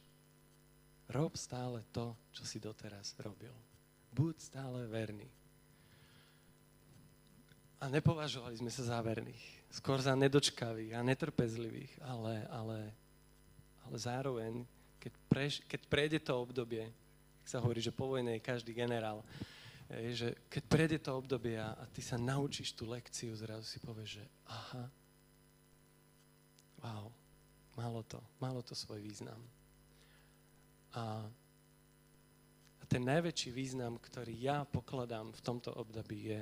Rob 1.11 1.35
stále 1.35 1.83
to, 1.91 2.15
čo 2.31 2.47
si 2.47 2.63
doteraz 2.63 3.15
robil. 3.19 3.53
Buď 4.15 4.39
stále 4.39 4.87
verný. 4.87 5.27
A 7.83 7.91
nepovažovali 7.93 8.57
sme 8.57 8.73
sa 8.73 8.97
za 8.97 8.99
verných. 9.03 9.45
Skôr 9.69 10.01
za 10.01 10.17
nedočkavých 10.17 10.97
a 10.97 11.05
netrpezlivých, 11.05 11.93
ale, 12.01 12.49
ale, 12.49 12.81
ale 13.85 13.97
zároveň, 14.01 14.65
keď, 14.97 15.13
preš, 15.29 15.55
keď 15.69 15.81
prejde 15.87 16.19
to 16.23 16.33
obdobie, 16.33 16.89
sa 17.47 17.63
hovorí, 17.63 17.79
že 17.79 17.95
po 17.95 18.11
vojne 18.11 18.37
je 18.37 18.45
každý 18.45 18.75
generál, 18.75 19.23
je, 19.87 20.27
že 20.27 20.29
keď 20.51 20.63
prejde 20.67 20.99
to 20.99 21.15
obdobie 21.15 21.55
a, 21.55 21.79
a 21.79 21.87
ty 21.95 22.03
sa 22.03 22.19
naučíš 22.19 22.75
tú 22.75 22.91
lekciu, 22.91 23.31
zrazu 23.39 23.63
si 23.63 23.79
povieš, 23.79 24.19
že 24.19 24.25
aha, 24.51 24.85
wow, 26.83 27.07
Malo 27.77 28.03
to, 28.03 28.21
malo 28.41 28.65
to 28.65 28.73
svoj 28.73 29.05
význam. 29.05 29.37
A, 30.97 31.29
a 32.81 32.85
ten 32.89 33.05
najväčší 33.05 33.53
význam, 33.53 34.01
ktorý 34.01 34.33
ja 34.33 34.65
pokladám 34.65 35.29
v 35.29 35.45
tomto 35.45 35.77
období 35.77 36.33
je 36.33 36.41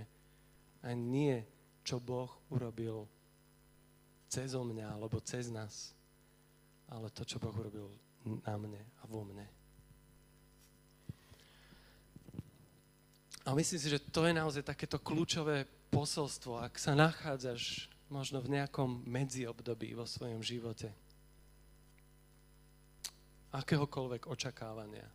aj 0.86 0.94
nie, 0.94 1.42
čo 1.82 1.98
Boh 1.98 2.30
urobil 2.54 3.10
cez 4.30 4.54
mňa 4.54 4.94
alebo 4.94 5.18
cez 5.26 5.50
nás, 5.50 5.90
ale 6.86 7.10
to, 7.10 7.26
čo 7.26 7.42
Boh 7.42 7.50
urobil 7.50 7.90
na 8.46 8.54
mne 8.54 8.82
a 9.02 9.04
vo 9.10 9.26
mne. 9.26 9.50
A 13.44 13.52
myslím 13.52 13.80
si, 13.80 13.92
že 13.92 14.00
to 14.00 14.24
je 14.24 14.32
naozaj 14.32 14.64
takéto 14.64 14.96
kľúčové 14.96 15.68
posolstvo, 15.92 16.64
ak 16.64 16.80
sa 16.80 16.96
nachádzaš 16.96 17.92
možno 18.08 18.40
v 18.40 18.56
nejakom 18.56 19.04
medziobdobí 19.04 19.92
vo 19.92 20.08
svojom 20.08 20.40
živote 20.40 20.92
akéhokoľvek 23.54 24.26
očakávania. 24.26 25.06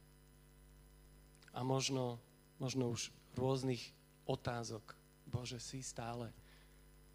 A 1.52 1.60
možno, 1.60 2.24
možno 2.56 2.96
už 2.96 3.12
rôznych 3.36 3.92
otázok. 4.24 4.96
Bože, 5.28 5.60
si 5.60 5.84
stále, 5.84 6.32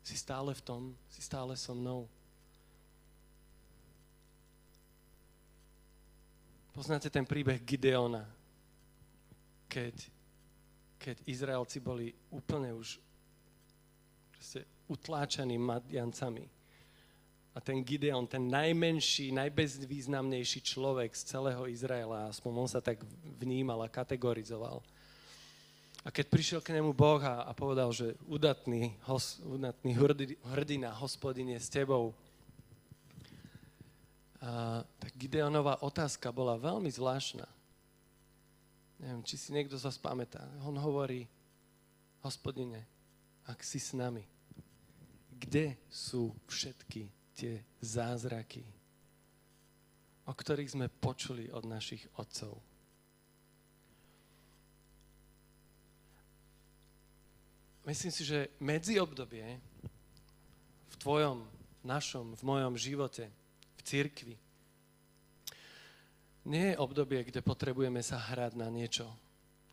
si 0.05 0.21
stále 0.21 0.53
v 0.53 0.63
tom, 0.63 0.83
si 1.09 1.25
stále 1.25 1.57
so 1.57 1.73
mnou. 1.73 2.05
Poznáte 6.77 7.09
ten 7.09 7.25
príbeh 7.25 7.63
Gideona, 7.63 8.27
keď, 9.71 10.11
keď 11.05 11.21
Izraelci 11.29 11.85
boli 11.85 12.17
úplne 12.33 12.73
už 12.73 12.97
utláčaní 14.89 15.61
Madiancami. 15.61 16.49
A 17.55 17.61
ten 17.61 17.85
Gideon, 17.85 18.25
ten 18.25 18.49
najmenší, 18.49 19.31
najbezvýznamnejší 19.37 20.65
človek 20.65 21.13
z 21.13 21.23
celého 21.37 21.69
Izraela, 21.69 22.33
aspoň 22.33 22.53
on 22.57 22.69
sa 22.73 22.81
tak 22.81 23.05
vnímal 23.37 23.85
a 23.85 23.93
kategorizoval. 23.93 24.81
A 26.05 26.09
keď 26.09 26.27
prišiel 26.33 26.61
k 26.65 26.75
nemu 26.75 26.97
Boh 26.97 27.21
a, 27.21 27.53
povedal, 27.53 27.93
že 27.93 28.17
udatný, 28.25 28.97
hos, 29.05 29.41
udatný 29.45 29.97
hrdina, 30.57 30.93
hospodin 30.99 31.53
je 31.53 31.61
s 31.61 31.69
tebou, 31.69 32.17
a, 34.41 34.83
tak 34.99 35.13
Gideonová 35.15 35.85
otázka 35.85 36.33
bola 36.35 36.59
veľmi 36.59 36.91
zvláštna. 36.91 37.54
Neviem, 39.05 39.21
či 39.21 39.37
si 39.37 39.53
niekto 39.53 39.77
z 39.77 39.85
vás 39.85 40.01
pamätá. 40.01 40.41
On 40.65 40.73
hovorí, 40.81 41.29
hospodine, 42.25 42.89
ak 43.45 43.61
si 43.61 43.77
s 43.77 43.93
nami, 43.93 44.25
kde 45.29 45.77
sú 45.93 46.33
všetky 46.49 47.13
tie 47.37 47.61
zázraky, 47.85 48.65
o 50.25 50.33
ktorých 50.33 50.73
sme 50.73 50.89
počuli 50.89 51.53
od 51.53 51.69
našich 51.69 52.01
otcov? 52.17 52.57
Myslím 57.85 58.09
si, 58.09 58.25
že 58.25 58.49
medzi 58.57 58.97
v 60.89 60.95
tvojom, 60.97 61.45
našom, 61.85 62.33
v 62.33 62.41
mojom 62.41 62.81
živote, 62.81 63.29
v 63.77 63.81
cirkvi, 63.85 64.41
nie 66.45 66.73
je 66.73 66.81
obdobie, 66.81 67.25
kde 67.25 67.41
potrebujeme 67.41 68.05
sa 68.05 68.21
hrať 68.21 68.53
na 68.57 68.69
niečo, 68.69 69.09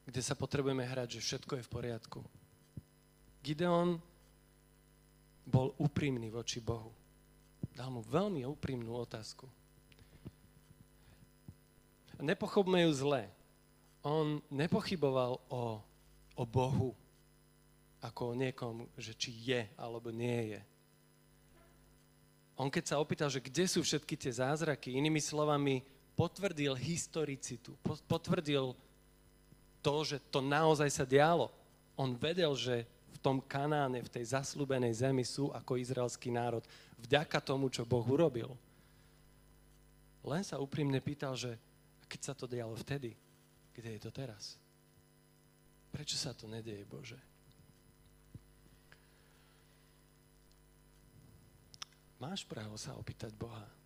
kde 0.08 0.22
sa 0.24 0.36
potrebujeme 0.36 0.88
hrať, 0.88 1.20
že 1.20 1.26
všetko 1.26 1.60
je 1.60 1.68
v 1.68 1.74
poriadku. 1.74 2.20
Gideon 3.44 4.00
bol 5.48 5.74
úprimný 5.82 6.32
voči 6.32 6.64
Bohu. 6.64 6.94
Dal 7.76 7.92
mu 7.92 8.00
veľmi 8.04 8.46
úprimnú 8.48 8.96
otázku. 8.96 9.50
Nepochopme 12.22 12.86
ju 12.86 12.92
zle. 12.94 13.26
On 14.06 14.38
nepochyboval 14.54 15.42
o, 15.50 15.82
o 16.38 16.44
Bohu, 16.46 16.94
ako 18.02 18.34
o 18.34 18.38
niekom, 18.38 18.86
že 18.98 19.14
či 19.18 19.34
je 19.34 19.62
alebo 19.78 20.14
nie 20.14 20.58
je. 20.58 20.62
On 22.62 22.70
keď 22.70 22.94
sa 22.94 23.02
opýtal, 23.02 23.30
že 23.34 23.42
kde 23.42 23.66
sú 23.66 23.82
všetky 23.82 24.14
tie 24.14 24.30
zázraky, 24.38 24.94
inými 24.94 25.18
slovami 25.18 25.82
potvrdil 26.22 26.78
historicitu, 26.78 27.74
potvrdil 28.06 28.78
to, 29.82 29.96
že 30.06 30.22
to 30.30 30.38
naozaj 30.38 30.86
sa 30.94 31.02
dialo. 31.02 31.50
On 31.98 32.14
vedel, 32.14 32.54
že 32.54 32.86
v 32.86 33.18
tom 33.18 33.42
Kanáne, 33.42 34.06
v 34.06 34.14
tej 34.14 34.38
zaslúbenej 34.38 35.02
zemi 35.02 35.26
sú 35.26 35.50
ako 35.50 35.82
izraelský 35.82 36.30
národ 36.30 36.62
vďaka 37.02 37.42
tomu, 37.42 37.74
čo 37.74 37.90
Boh 37.90 38.06
urobil. 38.06 38.54
Len 40.22 40.46
sa 40.46 40.62
úprimne 40.62 41.02
pýtal, 41.02 41.34
že 41.34 41.58
keď 42.06 42.22
sa 42.22 42.34
to 42.38 42.46
dialo 42.46 42.78
vtedy, 42.78 43.18
kde 43.74 43.98
je 43.98 44.02
to 44.06 44.14
teraz? 44.14 44.62
Prečo 45.90 46.22
sa 46.22 46.38
to 46.38 46.46
nedieje, 46.46 46.86
Bože? 46.86 47.18
Máš 52.22 52.46
právo 52.46 52.78
sa 52.78 52.94
opýtať 52.94 53.34
Boha. 53.34 53.81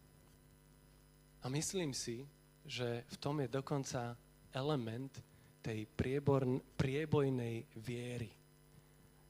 A 1.46 1.50
myslím 1.54 1.94
si, 1.94 2.26
že 2.66 3.06
v 3.06 3.18
tom 3.22 3.38
je 3.38 3.46
dokonca 3.46 4.18
element 4.50 5.14
tej 5.62 5.86
priebor, 5.86 6.42
priebojnej 6.74 7.70
viery. 7.78 8.34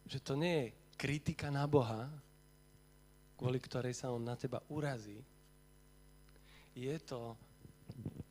Že 0.08 0.20
to 0.24 0.34
nie 0.40 0.56
je 0.56 0.68
kritika 0.96 1.52
na 1.52 1.68
Boha, 1.68 2.08
kvôli 3.36 3.60
ktorej 3.60 3.92
sa 3.92 4.16
on 4.16 4.24
na 4.24 4.40
teba 4.40 4.64
urazí. 4.72 5.20
Je 6.72 6.96
to, 7.04 7.36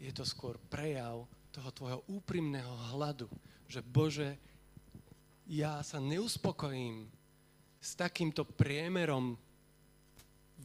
je 0.00 0.08
to 0.16 0.24
skôr 0.24 0.56
prejav 0.72 1.28
toho 1.52 1.70
tvojho 1.76 2.00
úprimného 2.08 2.96
hladu, 2.96 3.28
že 3.68 3.84
Bože, 3.84 4.40
ja 5.44 5.84
sa 5.84 6.00
neuspokojím 6.00 7.04
s 7.84 7.92
takýmto 8.00 8.48
priemerom 8.48 9.36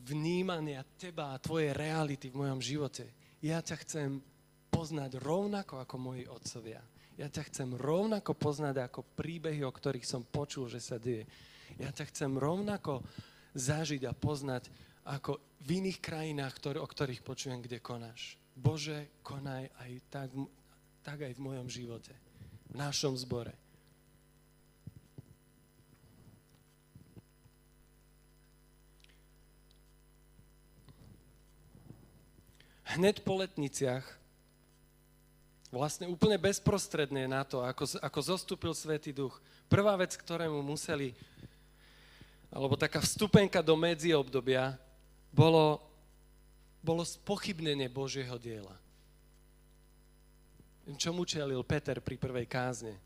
vnímania 0.09 0.81
teba 0.97 1.37
a 1.37 1.41
tvojej 1.41 1.73
reality 1.77 2.33
v 2.33 2.39
mojom 2.41 2.59
živote. 2.59 3.13
Ja 3.45 3.61
ťa 3.61 3.75
chcem 3.85 4.09
poznať 4.73 5.21
rovnako 5.21 5.85
ako 5.85 5.95
moji 6.01 6.25
otcovia. 6.25 6.81
Ja 7.19 7.27
ťa 7.27 7.43
chcem 7.51 7.69
rovnako 7.75 8.31
poznať 8.33 8.89
ako 8.89 9.03
príbehy, 9.13 9.61
o 9.67 9.75
ktorých 9.75 10.07
som 10.07 10.23
počul, 10.23 10.71
že 10.71 10.79
sa 10.79 10.95
deje. 10.95 11.27
Ja 11.75 11.91
ťa 11.91 12.09
chcem 12.09 12.31
rovnako 12.39 13.03
zažiť 13.53 14.07
a 14.07 14.15
poznať 14.15 14.71
ako 15.03 15.41
v 15.65 15.69
iných 15.83 15.99
krajinách, 15.99 16.53
ktoré, 16.55 16.77
o 16.79 16.87
ktorých 16.87 17.25
počujem, 17.25 17.59
kde 17.59 17.83
konáš. 17.83 18.39
Bože, 18.55 19.19
konaj 19.19 19.67
aj 19.79 19.91
tak, 20.07 20.29
tak 21.03 21.27
aj 21.27 21.33
v 21.35 21.43
mojom 21.43 21.67
živote, 21.67 22.15
v 22.71 22.75
našom 22.75 23.15
zbore. 23.19 23.51
Hneď 32.97 33.21
po 33.21 33.37
letniciach, 33.37 34.05
vlastne 35.69 36.09
úplne 36.09 36.41
bezprostredne 36.41 37.29
na 37.29 37.45
to, 37.45 37.61
ako, 37.61 38.01
ako 38.01 38.19
zostúpil 38.25 38.73
Svetý 38.73 39.13
Duch, 39.13 39.37
prvá 39.69 39.93
vec, 39.93 40.17
ktorému 40.17 40.65
museli, 40.65 41.13
alebo 42.49 42.73
taká 42.73 42.97
vstupenka 42.97 43.61
do 43.61 43.77
medziobdobia, 43.77 44.73
bolo, 45.29 45.77
bolo 46.81 47.05
spochybnenie 47.05 47.85
Božieho 47.85 48.41
diela. 48.41 48.73
Čomu 50.97 51.21
čelil 51.21 51.61
Peter 51.61 52.01
pri 52.01 52.17
prvej 52.17 52.49
kázne? 52.49 52.97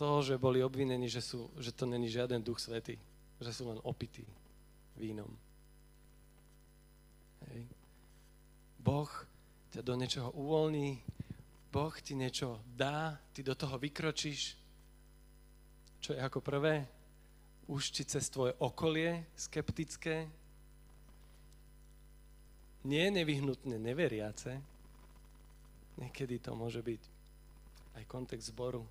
To, 0.00 0.24
že 0.24 0.40
boli 0.40 0.64
obvinení, 0.64 1.12
že, 1.12 1.20
sú, 1.20 1.52
že 1.60 1.68
to 1.68 1.84
není 1.84 2.08
žiaden 2.08 2.40
duch 2.40 2.56
svetý, 2.56 2.96
že 3.36 3.52
sú 3.52 3.68
len 3.68 3.76
opití 3.84 4.24
vínom. 4.96 5.28
Hej. 7.52 7.68
Boh 8.84 9.08
ťa 9.72 9.80
do 9.80 9.96
niečoho 9.96 10.28
uvoľní, 10.36 11.00
Boh 11.72 11.94
ti 12.04 12.12
niečo 12.12 12.60
dá, 12.76 13.16
ty 13.32 13.40
do 13.40 13.56
toho 13.56 13.80
vykročíš. 13.80 14.54
Čo 16.04 16.12
je 16.12 16.20
ako 16.20 16.44
prvé? 16.44 16.84
Už 17.64 17.88
ti 17.88 18.04
cez 18.04 18.28
tvoje 18.28 18.52
okolie 18.60 19.24
skeptické, 19.34 20.28
nie 22.84 23.08
nevyhnutne 23.08 23.80
neveriace, 23.80 24.60
niekedy 25.96 26.36
to 26.36 26.52
môže 26.52 26.84
byť 26.84 27.02
aj 27.96 28.04
kontext 28.04 28.52
zboru 28.52 28.84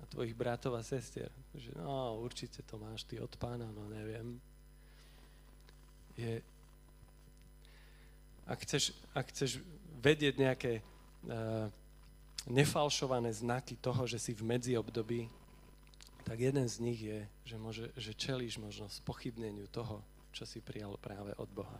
a 0.00 0.08
tvojich 0.08 0.32
bratov 0.32 0.80
a 0.80 0.82
sestier, 0.84 1.28
že 1.52 1.76
no, 1.76 2.16
určite 2.24 2.64
to 2.64 2.80
máš 2.80 3.04
ty 3.04 3.20
od 3.20 3.32
pána, 3.36 3.68
no 3.68 3.84
neviem. 3.92 4.40
Je, 6.16 6.40
ak 8.46 8.58
chceš, 8.62 8.94
ak 9.10 9.26
chceš 9.34 9.58
vedieť 9.98 10.34
nejaké 10.38 10.72
uh, 10.78 11.66
nefalšované 12.46 13.34
znaky 13.34 13.74
toho, 13.82 14.06
že 14.06 14.22
si 14.22 14.30
v 14.30 14.46
medziobdobí, 14.46 15.26
tak 16.22 16.38
jeden 16.38 16.66
z 16.66 16.76
nich 16.82 17.00
je, 17.02 17.26
že, 17.46 17.56
môže, 17.58 17.84
že 17.98 18.14
čelíš 18.14 18.58
možno 18.58 18.90
spochybneniu 18.90 19.66
toho, 19.70 20.02
čo 20.30 20.46
si 20.46 20.62
prijal 20.62 20.94
práve 20.98 21.34
od 21.38 21.50
Boha. 21.50 21.78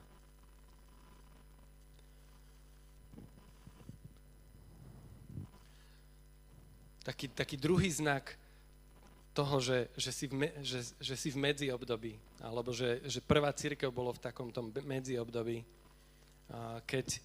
Taký, 7.07 7.31
taký 7.31 7.55
druhý 7.55 7.87
znak 7.87 8.35
toho, 9.31 9.62
že, 9.62 9.87
že, 9.94 10.11
si 10.11 10.26
v 10.26 10.35
me, 10.35 10.48
že, 10.64 10.83
že 10.98 11.14
si 11.14 11.31
v 11.31 11.38
medziobdobí, 11.38 12.18
alebo 12.42 12.74
že, 12.74 12.98
že 13.07 13.22
prvá 13.22 13.55
církev 13.55 13.92
bolo 13.94 14.11
v 14.11 14.18
takom 14.18 14.50
tom 14.50 14.74
medziobdobí, 14.74 15.62
keď 16.87 17.18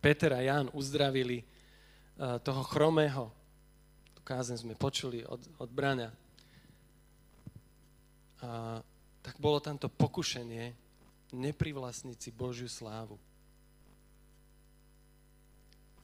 Peter 0.00 0.32
a 0.34 0.40
Jan 0.42 0.72
uzdravili 0.72 1.44
toho 2.42 2.62
chromého, 2.68 3.30
tu 4.14 4.20
kázen 4.24 4.58
sme 4.58 4.78
počuli 4.78 5.24
od, 5.24 5.40
od 5.58 5.70
Brania, 5.70 6.12
a, 8.42 8.82
tak 9.22 9.38
bolo 9.38 9.62
tamto 9.62 9.86
pokušenie 9.86 10.74
neprivlastniť 11.32 12.18
si 12.18 12.30
Božiu 12.34 12.66
slávu. 12.68 13.16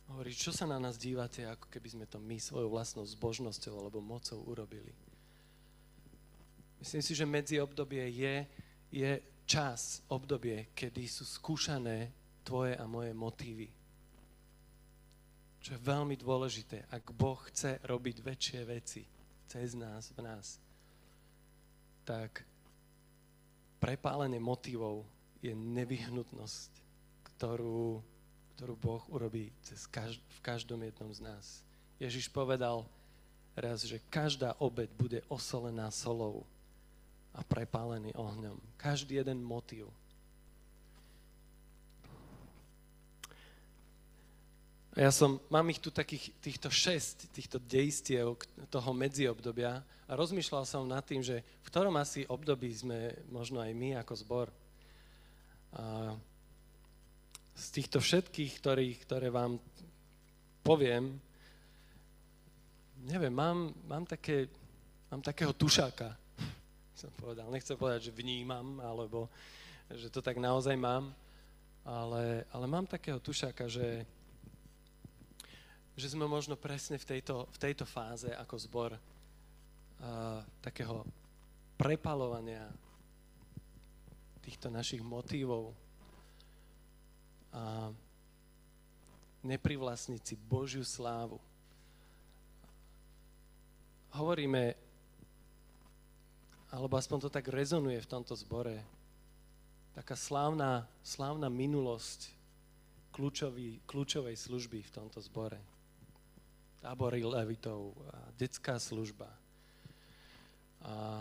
Hovorí, 0.09 0.33
čo 0.33 0.55
sa 0.57 0.65
na 0.65 0.81
nás 0.81 0.97
dívate, 0.97 1.45
ako 1.45 1.69
keby 1.69 1.89
sme 1.93 2.07
to 2.09 2.17
my 2.17 2.41
svojou 2.41 2.73
vlastnou 2.73 3.05
zbožnosťou 3.05 3.77
alebo 3.77 4.01
mocou 4.01 4.41
urobili. 4.49 4.95
Myslím 6.81 7.03
si, 7.05 7.13
že 7.13 7.29
medzi 7.29 7.61
obdobie 7.61 8.07
je, 8.09 8.47
je 8.89 9.21
čas, 9.45 10.01
obdobie, 10.09 10.73
kedy 10.73 11.05
sú 11.11 11.29
skúšané 11.29 12.09
tvoje 12.49 12.73
a 12.73 12.89
moje 12.89 13.13
motívy. 13.13 13.69
Čo 15.61 15.77
je 15.77 15.85
veľmi 15.85 16.17
dôležité, 16.17 16.89
ak 16.89 17.13
Boh 17.13 17.37
chce 17.53 17.77
robiť 17.85 18.25
väčšie 18.25 18.61
veci 18.65 19.05
cez 19.45 19.77
nás, 19.77 20.09
v 20.17 20.25
nás, 20.25 20.57
tak 22.09 22.41
prepálenie 23.77 24.41
motivov 24.41 25.05
je 25.45 25.53
nevyhnutnosť, 25.53 26.73
ktorú, 27.37 28.01
ktorú 28.57 28.75
Boh 28.81 29.05
urobí 29.13 29.53
cez 29.61 29.85
každ- 29.85 30.25
v 30.25 30.41
každom 30.41 30.81
jednom 30.81 31.13
z 31.13 31.21
nás. 31.21 31.61
Ježiš 32.01 32.33
povedal 32.33 32.89
raz, 33.53 33.85
že 33.85 34.01
každá 34.09 34.57
obed 34.57 34.89
bude 34.97 35.21
osolená 35.29 35.93
solou 35.93 36.49
a 37.37 37.45
prepálený 37.45 38.15
ohňom. 38.17 38.57
Každý 38.81 39.21
jeden 39.21 39.45
motiv. 39.45 39.93
Ja 44.99 45.15
som, 45.15 45.39
mám 45.47 45.71
ich 45.71 45.79
tu 45.79 45.95
takých, 45.95 46.35
týchto 46.43 46.75
šest, 46.75 47.31
týchto 47.31 47.63
dejstiev 47.63 48.35
toho 48.67 48.91
medziobdobia 48.91 49.79
a 49.79 50.13
rozmýšľal 50.19 50.67
som 50.67 50.91
nad 50.91 51.07
tým, 51.07 51.23
že 51.23 51.39
v 51.63 51.71
ktorom 51.71 51.95
asi 51.95 52.27
období 52.27 52.67
sme 52.75 53.15
možno 53.31 53.63
aj 53.63 53.71
my 53.79 53.95
ako 54.03 54.15
zbor. 54.19 54.47
A 55.71 56.19
z 57.55 57.67
týchto 57.79 58.03
všetkých, 58.03 58.59
ktorých, 58.59 58.99
ktoré 59.07 59.31
vám 59.31 59.63
poviem, 60.67 61.15
neviem, 63.07 63.31
mám, 63.31 63.71
mám, 63.87 64.03
také, 64.03 64.51
mám 65.15 65.23
takého 65.23 65.55
tušáka, 65.55 66.11
som 66.99 67.15
povedal. 67.23 67.47
Nechcem 67.55 67.79
povedať, 67.79 68.11
že 68.11 68.19
vnímam, 68.19 68.83
alebo 68.83 69.31
že 69.95 70.11
to 70.11 70.19
tak 70.19 70.43
naozaj 70.43 70.75
mám, 70.75 71.15
ale, 71.87 72.43
ale 72.51 72.67
mám 72.67 72.91
takého 72.91 73.23
tušáka, 73.23 73.71
že 73.71 74.18
že 75.99 76.15
sme 76.15 76.31
možno 76.31 76.55
presne 76.55 76.95
v 76.95 77.19
tejto, 77.19 77.51
v 77.51 77.59
tejto 77.59 77.83
fáze 77.83 78.31
ako 78.31 78.55
zbor 78.55 78.91
uh, 78.95 79.01
takého 80.63 81.03
prepalovania 81.75 82.71
týchto 84.39 84.71
našich 84.71 85.03
motívov 85.03 85.75
a 87.51 87.91
neprivlastniť 89.43 90.23
si 90.23 90.35
Božiu 90.39 90.87
slávu. 90.87 91.43
Hovoríme, 94.15 94.79
alebo 96.71 96.95
aspoň 96.95 97.27
to 97.27 97.31
tak 97.35 97.51
rezonuje 97.51 97.99
v 97.99 98.11
tomto 98.11 98.39
zbore, 98.39 98.87
taká 99.99 100.15
slávna, 100.15 100.87
slávna 101.03 101.51
minulosť 101.51 102.31
kľúčový, 103.11 103.83
kľúčovej 103.83 104.39
služby 104.39 104.87
v 104.87 104.95
tomto 104.95 105.19
zbore 105.19 105.59
tábory 106.89 107.21
levitov, 107.21 107.93
a 108.09 108.33
detská 108.41 108.81
služba. 108.81 109.29
A, 110.81 111.21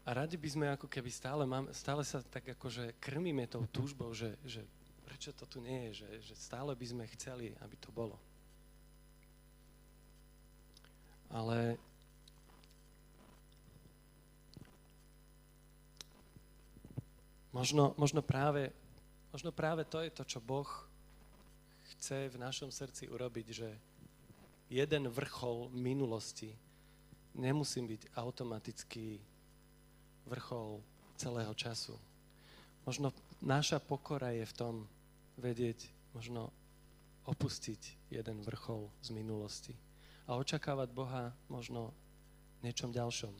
a 0.00 0.10
radi 0.16 0.40
by 0.40 0.48
sme 0.48 0.66
ako 0.72 0.88
keby 0.88 1.12
stále, 1.12 1.44
máme, 1.44 1.76
stále 1.76 2.00
sa 2.00 2.24
tak 2.24 2.56
akože 2.56 2.96
krmíme 2.96 3.44
tou 3.52 3.68
túžbou, 3.68 4.16
že, 4.16 4.32
že 4.48 4.64
prečo 5.04 5.36
to 5.36 5.44
tu 5.44 5.60
nie 5.60 5.92
je, 5.92 6.00
že, 6.00 6.32
že 6.32 6.34
stále 6.40 6.72
by 6.72 6.86
sme 6.88 7.04
chceli, 7.12 7.52
aby 7.60 7.76
to 7.76 7.92
bolo. 7.92 8.16
Ale 11.28 11.76
možno, 17.52 17.92
možno, 18.00 18.24
práve, 18.24 18.72
možno 19.36 19.52
práve 19.52 19.84
to 19.84 20.00
je 20.00 20.08
to, 20.16 20.24
čo 20.24 20.40
Boh 20.40 20.64
chce 21.92 22.32
v 22.32 22.40
našom 22.40 22.72
srdci 22.72 23.04
urobiť, 23.04 23.52
že, 23.52 23.68
jeden 24.68 25.08
vrchol 25.08 25.72
minulosti 25.72 26.52
nemusí 27.32 27.80
byť 27.80 28.12
automatický 28.16 29.20
vrchol 30.28 30.84
celého 31.16 31.52
času. 31.56 31.96
Možno 32.84 33.12
naša 33.40 33.80
pokora 33.80 34.32
je 34.32 34.44
v 34.44 34.56
tom 34.56 34.74
vedieť, 35.40 35.88
možno 36.12 36.52
opustiť 37.28 38.12
jeden 38.12 38.40
vrchol 38.44 38.88
z 39.04 39.08
minulosti 39.12 39.74
a 40.28 40.36
očakávať 40.36 40.88
Boha 40.92 41.32
možno 41.48 41.92
niečom 42.64 42.92
ďalšom, 42.92 43.32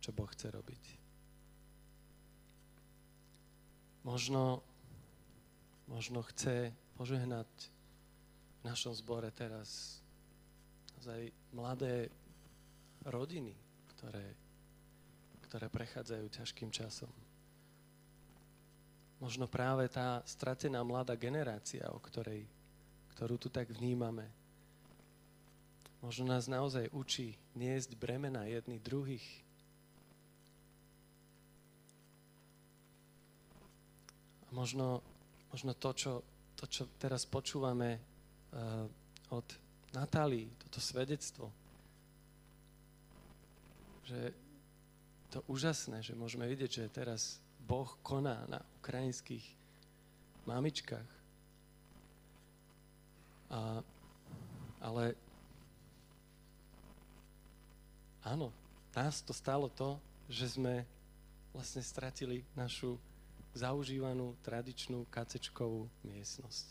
čo 0.00 0.10
Boh 0.12 0.28
chce 0.32 0.48
robiť. 0.52 0.84
Možno, 4.04 4.64
možno 5.84 6.24
chce 6.24 6.72
požehnať 6.96 7.48
v 8.60 8.62
našom 8.64 8.96
zbore 8.96 9.28
teraz 9.32 10.00
naozaj 11.00 11.32
mladé 11.56 12.12
rodiny, 13.08 13.56
ktoré, 13.96 14.36
ktoré 15.48 15.72
prechádzajú 15.72 16.28
ťažkým 16.28 16.68
časom. 16.68 17.08
Možno 19.16 19.48
práve 19.48 19.88
tá 19.88 20.20
stratená 20.28 20.84
mladá 20.84 21.16
generácia, 21.16 21.88
o 21.88 21.96
ktorej, 22.04 22.44
ktorú 23.16 23.40
tu 23.40 23.48
tak 23.48 23.72
vnímame, 23.72 24.28
možno 26.04 26.28
nás 26.28 26.52
naozaj 26.52 26.92
učí 26.92 27.32
niesť 27.56 27.96
bremena 27.96 28.44
jedných 28.44 28.84
druhých. 28.84 29.24
A 34.44 34.48
možno, 34.52 35.00
možno 35.48 35.72
to, 35.72 35.96
čo, 35.96 36.12
to, 36.60 36.68
čo 36.68 36.84
teraz 37.00 37.24
počúvame 37.24 37.96
uh, 37.96 38.84
od 39.32 39.69
Natálii 39.90 40.46
toto 40.66 40.78
svedectvo. 40.78 41.50
Že 44.06 44.34
to 45.30 45.38
úžasné, 45.46 46.02
že 46.02 46.18
môžeme 46.18 46.46
vidieť, 46.46 46.70
že 46.70 46.94
teraz 46.94 47.38
Boh 47.62 47.86
koná 48.02 48.42
na 48.50 48.58
ukrajinských 48.82 49.42
mamičkách. 50.46 51.10
A, 53.50 53.82
ale 54.82 55.14
áno, 58.26 58.50
nás 58.94 59.22
to 59.22 59.34
stalo 59.34 59.70
to, 59.70 59.98
že 60.30 60.58
sme 60.58 60.86
vlastne 61.50 61.82
stratili 61.82 62.46
našu 62.54 62.94
zaužívanú 63.54 64.38
tradičnú 64.46 65.06
kacečkovú 65.10 65.90
miestnosť. 66.06 66.66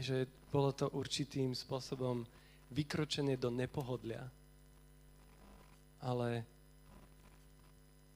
Že 0.00 0.24
bolo 0.52 0.76
to 0.76 0.92
určitým 0.92 1.56
spôsobom 1.56 2.28
vykročenie 2.76 3.40
do 3.40 3.48
nepohodlia. 3.48 4.28
Ale 6.04 6.44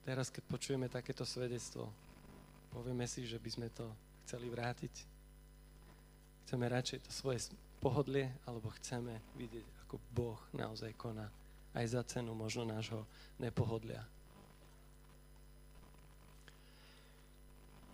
teraz, 0.05 0.29
keď 0.29 0.43
počujeme 0.45 0.85
takéto 0.85 1.25
svedectvo, 1.25 1.89
povieme 2.69 3.09
si, 3.09 3.25
že 3.25 3.41
by 3.41 3.49
sme 3.49 3.67
to 3.73 3.89
chceli 4.29 4.53
vrátiť. 4.53 4.93
Chceme 6.45 6.69
radšej 6.69 7.09
to 7.09 7.11
svoje 7.11 7.49
pohodlie, 7.81 8.29
alebo 8.45 8.69
chceme 8.77 9.17
vidieť, 9.33 9.65
ako 9.87 9.95
Boh 10.13 10.39
naozaj 10.53 10.93
koná 10.93 11.25
aj 11.77 11.85
za 11.93 12.01
cenu 12.09 12.33
možno 12.33 12.65
nášho 12.65 13.05
nepohodlia. 13.37 14.01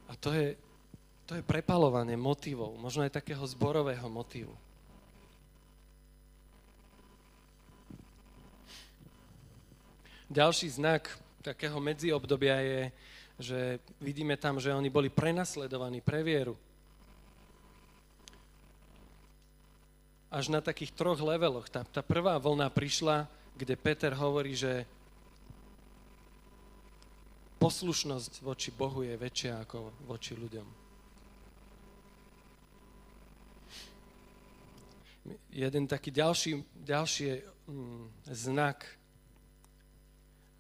A 0.08 0.13
to 0.15 0.32
je 0.32 0.56
to 1.23 1.39
je 1.39 1.43
prepalovanie 1.43 2.19
motivov, 2.19 2.75
možno 2.75 3.07
aj 3.07 3.15
takého 3.15 3.43
zborového 3.47 4.07
motivu. 4.12 4.51
Ďalší 10.33 10.67
znak 10.81 11.13
takého 11.45 11.77
medziobdobia 11.77 12.57
je, 12.63 12.81
že 13.38 13.59
vidíme 14.01 14.33
tam, 14.33 14.57
že 14.57 14.73
oni 14.73 14.89
boli 14.89 15.13
prenasledovaní 15.13 16.01
pre 16.01 16.25
vieru. 16.25 16.57
Až 20.33 20.49
na 20.49 20.65
takých 20.65 20.97
troch 20.97 21.21
leveloch. 21.21 21.69
Tá, 21.69 21.86
tá 21.86 22.01
prvá 22.01 22.41
vlna 22.41 22.73
prišla, 22.73 23.29
kde 23.53 23.77
Peter 23.77 24.17
hovorí, 24.17 24.57
že 24.57 24.89
poslušnosť 27.62 28.41
voči 28.41 28.73
Bohu 28.73 29.05
je 29.05 29.13
väčšia 29.13 29.62
ako 29.62 29.93
voči 30.09 30.33
ľuďom. 30.33 30.83
Jeden 35.51 35.88
taký 35.88 36.12
ďalší, 36.12 36.51
ďalší 36.83 37.43
mm, 37.67 38.27
znak 38.27 38.83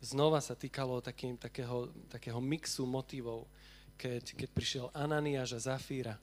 znova 0.03 0.39
sa 0.39 0.55
týkalo 0.55 1.03
takým, 1.03 1.35
takého, 1.35 1.91
takého 2.07 2.39
mixu 2.39 2.83
motivov, 2.87 3.47
keď, 3.95 4.35
keď 4.35 4.49
prišiel 4.51 4.85
Ananiáš 4.91 5.59
a 5.59 5.75
Zafíra, 5.75 6.15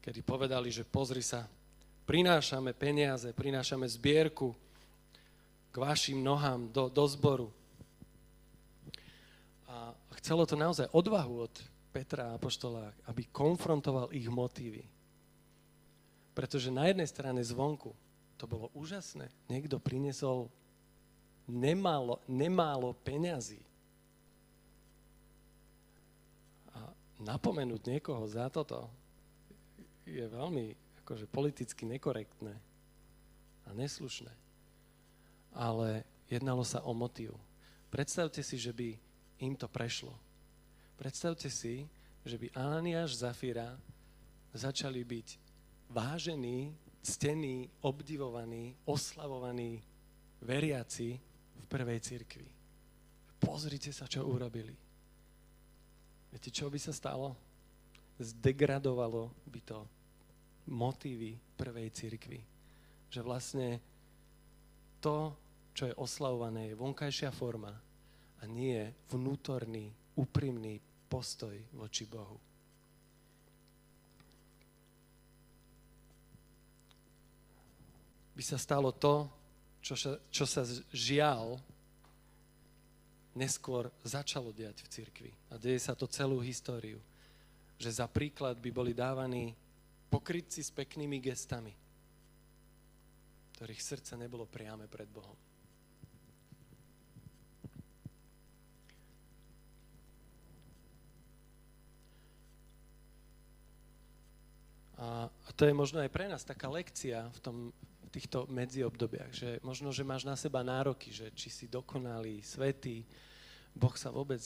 kedy 0.00 0.20
povedali, 0.24 0.72
že 0.72 0.88
pozri 0.88 1.24
sa, 1.24 1.48
prinášame 2.08 2.72
peniaze, 2.72 3.28
prinášame 3.32 3.84
zbierku 3.88 4.56
k 5.68 5.74
vašim 5.76 6.20
nohám 6.20 6.72
do, 6.72 6.88
do 6.88 7.04
zboru. 7.08 7.48
A 9.68 9.92
chcelo 10.20 10.48
to 10.48 10.56
naozaj 10.56 10.88
odvahu 10.96 11.44
od 11.44 11.54
Petra 11.92 12.32
a 12.32 12.40
Apoštola, 12.40 12.92
aby 13.08 13.28
konfrontoval 13.28 14.12
ich 14.16 14.28
motívy 14.28 14.97
pretože 16.38 16.70
na 16.70 16.86
jednej 16.86 17.10
strane 17.10 17.42
zvonku 17.42 17.90
to 18.38 18.46
bolo 18.46 18.70
úžasné. 18.70 19.26
Niekto 19.50 19.82
priniesol 19.82 20.46
nemálo, 21.50 22.22
nemálo 22.30 22.94
peňazí. 23.02 23.58
A 26.78 26.94
napomenúť 27.18 27.90
niekoho 27.90 28.22
za 28.30 28.46
toto 28.54 28.86
je 30.06 30.22
veľmi 30.22 30.78
akože 31.02 31.26
politicky 31.26 31.82
nekorektné 31.90 32.54
a 33.66 33.70
neslušné. 33.74 34.30
Ale 35.58 36.06
jednalo 36.30 36.62
sa 36.62 36.86
o 36.86 36.94
motív. 36.94 37.34
Predstavte 37.90 38.46
si, 38.46 38.62
že 38.62 38.70
by 38.70 38.94
im 39.42 39.58
to 39.58 39.66
prešlo. 39.66 40.14
Predstavte 41.02 41.50
si, 41.50 41.82
že 42.22 42.38
by 42.38 42.54
Ananiáš 42.54 43.26
Zafira 43.26 43.74
začali 44.54 45.02
byť 45.02 45.47
vážení, 45.88 46.72
ctení, 47.02 47.68
obdivovaní, 47.80 48.76
oslavovaní 48.84 49.80
veriaci 50.44 51.18
v 51.56 51.64
prvej 51.66 52.00
cirkvi. 52.00 52.48
Pozrite 53.38 53.94
sa, 53.94 54.04
čo 54.10 54.26
urobili. 54.26 54.74
Viete, 56.28 56.50
čo 56.52 56.68
by 56.68 56.78
sa 56.78 56.92
stalo? 56.92 57.32
Zdegradovalo 58.18 59.30
by 59.48 59.60
to 59.62 59.78
motívy 60.68 61.38
prvej 61.56 61.88
cirkvi. 61.94 62.40
Že 63.08 63.20
vlastne 63.24 63.68
to, 65.00 65.32
čo 65.72 65.88
je 65.88 65.94
oslavované, 65.96 66.74
je 66.74 66.80
vonkajšia 66.80 67.30
forma 67.32 67.72
a 68.38 68.42
nie 68.44 68.92
vnútorný, 69.08 69.88
úprimný 70.18 70.82
postoj 71.08 71.54
voči 71.72 72.04
Bohu. 72.04 72.47
By 78.38 78.42
sa 78.46 78.54
stalo 78.54 78.94
to, 78.94 79.26
čo 79.82 79.98
sa, 79.98 80.14
čo 80.30 80.46
sa 80.46 80.62
žial 80.94 81.58
neskôr 83.34 83.90
začalo 84.06 84.54
diať 84.54 84.86
v 84.86 84.88
cirkvi. 84.94 85.32
A 85.50 85.58
deje 85.58 85.82
sa 85.82 85.98
to 85.98 86.06
celú 86.06 86.38
históriu. 86.38 87.02
Že 87.82 87.98
za 87.98 88.06
príklad 88.06 88.62
by 88.62 88.70
boli 88.70 88.94
dávaní 88.94 89.58
pokrytci 90.06 90.62
s 90.62 90.70
peknými 90.70 91.18
gestami, 91.18 91.74
ktorých 93.58 93.82
srdce 93.82 94.14
nebolo 94.14 94.46
priame 94.46 94.86
pred 94.86 95.10
Bohom. 95.10 95.34
A, 104.98 105.30
a 105.30 105.50
to 105.54 105.62
je 105.62 105.74
možno 105.74 106.02
aj 106.02 106.10
pre 106.10 106.26
nás 106.26 106.42
taká 106.42 106.66
lekcia 106.66 107.30
v, 107.30 107.38
tom, 107.38 107.56
týchto 108.08 108.48
medziobdobiach, 108.48 109.32
že 109.32 109.48
možno, 109.60 109.92
že 109.92 110.06
máš 110.06 110.24
na 110.24 110.34
seba 110.34 110.64
nároky, 110.64 111.12
že 111.12 111.30
či 111.32 111.48
si 111.52 111.64
dokonalý, 111.68 112.40
svetý, 112.42 113.04
Boh 113.76 113.94
sa 113.94 114.10
vôbec 114.10 114.40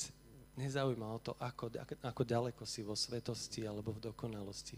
nezaujíma 0.59 1.07
o 1.09 1.19
to, 1.23 1.33
ako, 1.41 1.73
ako 2.05 2.23
ďaleko 2.23 2.63
si 2.69 2.85
vo 2.85 2.93
svetosti 2.93 3.65
alebo 3.65 3.95
v 3.97 4.13
dokonalosti. 4.13 4.77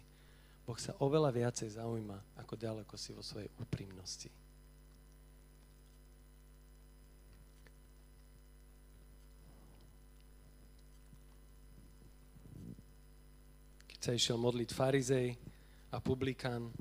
Boh 0.65 0.79
sa 0.79 0.95
oveľa 1.03 1.35
viacej 1.35 1.77
zaujíma, 1.77 2.39
ako 2.41 2.55
ďaleko 2.55 2.95
si 2.95 3.11
vo 3.13 3.21
svojej 3.21 3.51
úprimnosti. 3.59 4.31
Keď 13.91 14.01
sa 14.01 14.13
išiel 14.13 14.39
modliť 14.39 14.71
farizej, 14.71 15.29
a 15.95 16.03
publikán. 16.03 16.75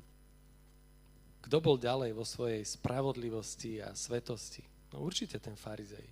Kto 1.43 1.59
bol 1.59 1.75
ďalej 1.75 2.15
vo 2.15 2.23
svojej 2.23 2.63
spravodlivosti 2.63 3.83
a 3.83 3.91
svetosti? 3.91 4.63
No 4.95 5.03
určite 5.03 5.43
ten 5.43 5.59
farizej. 5.59 6.07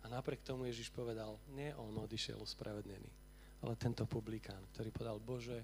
A 0.00 0.08
napriek 0.08 0.46
tomu 0.46 0.70
Ježiš 0.70 0.94
povedal, 0.94 1.34
nie 1.50 1.74
on 1.74 1.92
odišiel 1.98 2.38
uspravednený, 2.38 3.10
ale 3.66 3.74
tento 3.74 4.06
publikán, 4.06 4.62
ktorý 4.70 4.88
povedal, 4.94 5.18
Bože, 5.18 5.58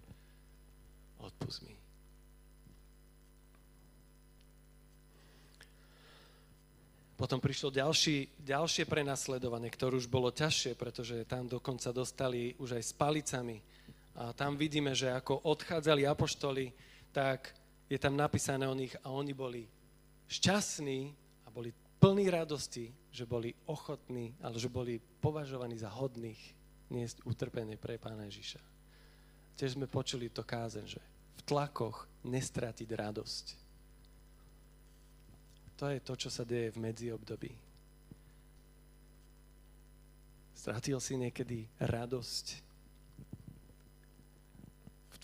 odpust 1.23 1.63
mi. 1.63 1.75
Potom 7.17 7.41
prišlo 7.41 7.73
ďalší, 7.73 8.45
ďalšie 8.45 8.85
prenasledovanie, 8.85 9.73
ktoré 9.73 9.97
už 9.97 10.05
bolo 10.05 10.29
ťažšie, 10.29 10.77
pretože 10.77 11.25
tam 11.25 11.49
dokonca 11.49 11.89
dostali 11.89 12.53
už 12.61 12.77
aj 12.77 12.85
s 12.85 12.93
palicami 12.93 13.57
a 14.21 14.37
tam 14.37 14.53
vidíme, 14.61 14.93
že 14.93 15.09
ako 15.09 15.49
odchádzali 15.49 16.05
apoštoli, 16.05 16.69
tak 17.17 17.57
je 17.87 17.99
tam 17.99 18.19
napísané 18.19 18.67
o 18.67 18.75
nich 18.75 18.95
a 19.03 19.11
oni 19.15 19.33
boli 19.33 19.63
šťastní 20.27 21.15
a 21.47 21.49
boli 21.51 21.71
plní 22.03 22.31
radosti, 22.31 22.91
že 23.11 23.25
boli 23.27 23.55
ochotní, 23.67 24.35
ale 24.43 24.59
že 24.59 24.69
boli 24.69 25.01
považovaní 25.23 25.79
za 25.79 25.89
hodných 25.91 26.39
niesť 26.91 27.23
utrpenie 27.27 27.79
pre 27.79 27.99
Pána 27.99 28.27
Ježiša. 28.27 28.63
Tiež 29.57 29.79
sme 29.79 29.89
počuli 29.89 30.29
to 30.29 30.45
kázen, 30.45 30.85
že 30.85 31.01
v 31.39 31.41
tlakoch 31.47 32.05
nestratiť 32.27 32.89
radosť. 32.91 33.47
To 35.77 35.89
je 35.93 36.01
to, 36.01 36.15
čo 36.17 36.29
sa 36.33 36.45
deje 36.45 36.73
v 36.73 36.81
medziobdobí. 36.81 37.53
Stratil 40.57 40.99
si 40.99 41.15
niekedy 41.21 41.69
radosť 41.79 42.67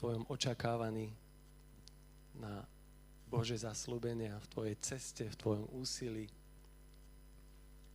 tvojom 0.02 0.26
očakávaní 0.34 1.14
na 2.36 2.64
Bože 3.32 3.56
zaslúbenia, 3.56 4.36
v 4.36 4.50
tvojej 4.52 4.76
ceste, 4.80 5.24
v 5.24 5.40
tvojom 5.40 5.66
úsilí, 5.72 6.28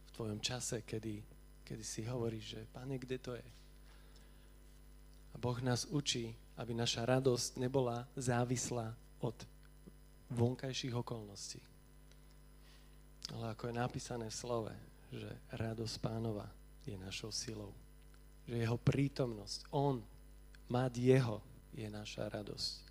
v 0.07 0.11
tvojom 0.17 0.41
čase, 0.41 0.81
kedy, 0.81 1.21
kedy 1.61 1.83
si 1.85 2.01
hovoríš, 2.09 2.57
že 2.57 2.69
Pane, 2.73 2.97
kde 2.97 3.17
to 3.21 3.37
je? 3.37 3.47
A 5.33 5.35
Boh 5.37 5.61
nás 5.61 5.85
učí, 5.93 6.33
aby 6.57 6.73
naša 6.73 7.05
radosť 7.05 7.61
nebola 7.61 8.09
závislá 8.17 8.97
od 9.21 9.37
vonkajších 10.33 10.97
okolností. 10.97 11.61
Ale 13.37 13.53
ako 13.53 13.69
je 13.69 13.75
napísané 13.77 14.25
v 14.33 14.39
slove, 14.39 14.73
že 15.13 15.29
radosť 15.53 15.95
pánova 16.01 16.49
je 16.87 16.97
našou 16.97 17.29
silou. 17.29 17.75
Že 18.49 18.63
jeho 18.63 18.77
prítomnosť, 18.79 19.69
on, 19.75 20.01
mať 20.71 20.93
jeho, 20.97 21.37
je 21.75 21.87
naša 21.91 22.31
radosť. 22.31 22.86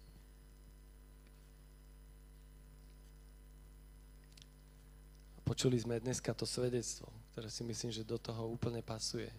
Počuli 5.46 5.78
sme 5.78 6.02
dneska 6.02 6.34
to 6.34 6.42
svedectvo, 6.42 7.06
ktoré 7.30 7.46
si 7.46 7.62
myslím, 7.62 7.94
že 7.94 8.02
do 8.02 8.18
toho 8.18 8.50
úplne 8.50 8.82
pasuje. 8.82 9.30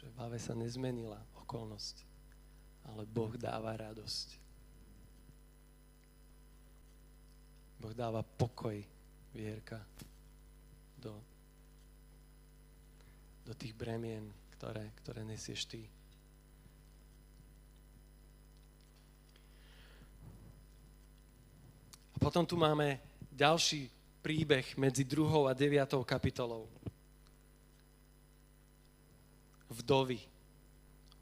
Že 0.00 0.08
v 0.16 0.40
sa 0.40 0.56
nezmenila 0.56 1.20
okolnosť, 1.44 2.00
ale 2.88 3.04
Boh 3.04 3.36
dáva 3.36 3.76
radosť. 3.76 4.28
Boh 7.84 7.92
dáva 7.92 8.24
pokoj, 8.24 8.80
vierka, 9.36 9.76
do, 10.96 11.12
do 13.44 13.52
tých 13.52 13.76
bremien, 13.76 14.32
ktoré, 14.56 14.88
ktoré 15.04 15.20
nesieš 15.20 15.68
ty. 15.68 15.84
A 22.08 22.16
potom 22.16 22.48
tu 22.48 22.56
máme 22.56 22.96
ďalší 23.36 23.95
príbeh 24.26 24.74
medzi 24.74 25.06
druhou 25.06 25.46
a 25.46 25.54
deviatou 25.54 26.02
kapitolou. 26.02 26.66
Vdovy. 29.70 30.18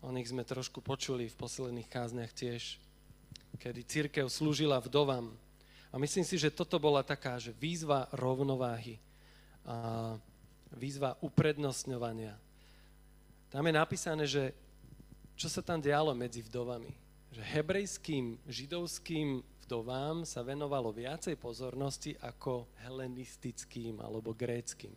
O 0.00 0.08
nich 0.08 0.32
sme 0.32 0.40
trošku 0.40 0.80
počuli 0.80 1.28
v 1.28 1.36
posledných 1.36 1.84
kázniach 1.84 2.32
tiež, 2.32 2.80
kedy 3.60 3.84
církev 3.84 4.24
slúžila 4.32 4.80
vdovám. 4.80 5.36
A 5.92 6.00
myslím 6.00 6.24
si, 6.24 6.40
že 6.40 6.48
toto 6.48 6.80
bola 6.80 7.04
taká, 7.04 7.36
že 7.36 7.52
výzva 7.52 8.08
rovnováhy, 8.16 8.96
a 9.68 10.16
výzva 10.72 11.20
uprednostňovania. 11.20 12.32
Tam 13.52 13.68
je 13.68 13.74
napísané, 13.76 14.24
že 14.24 14.56
čo 15.36 15.52
sa 15.52 15.60
tam 15.60 15.76
dialo 15.76 16.16
medzi 16.16 16.40
vdovami. 16.40 16.88
Že 17.36 17.42
hebrejským, 17.52 18.40
židovským 18.48 19.44
vdovám 19.64 20.28
sa 20.28 20.44
venovalo 20.44 20.92
viacej 20.92 21.40
pozornosti 21.40 22.12
ako 22.20 22.68
helenistickým 22.84 23.98
alebo 24.04 24.36
gréckým. 24.36 24.92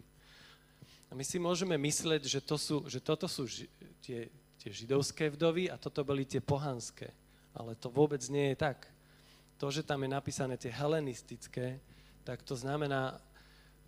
A 1.08 1.16
my 1.16 1.24
si 1.24 1.40
môžeme 1.40 1.80
mysleť, 1.80 2.28
že, 2.28 2.44
to 2.44 2.60
sú, 2.60 2.84
že 2.86 3.00
toto 3.00 3.32
sú 3.32 3.48
ži, 3.48 3.72
tie, 4.04 4.28
tie 4.60 4.72
židovské 4.76 5.32
vdovy 5.32 5.72
a 5.72 5.80
toto 5.80 6.04
boli 6.04 6.28
tie 6.28 6.44
pohanské. 6.44 7.16
Ale 7.56 7.80
to 7.80 7.88
vôbec 7.88 8.20
nie 8.28 8.52
je 8.54 8.60
tak. 8.60 8.84
To, 9.58 9.72
že 9.72 9.88
tam 9.88 10.04
je 10.04 10.12
napísané 10.12 10.60
tie 10.60 10.70
helenistické, 10.70 11.80
tak 12.28 12.44
to 12.44 12.54
znamená 12.54 13.18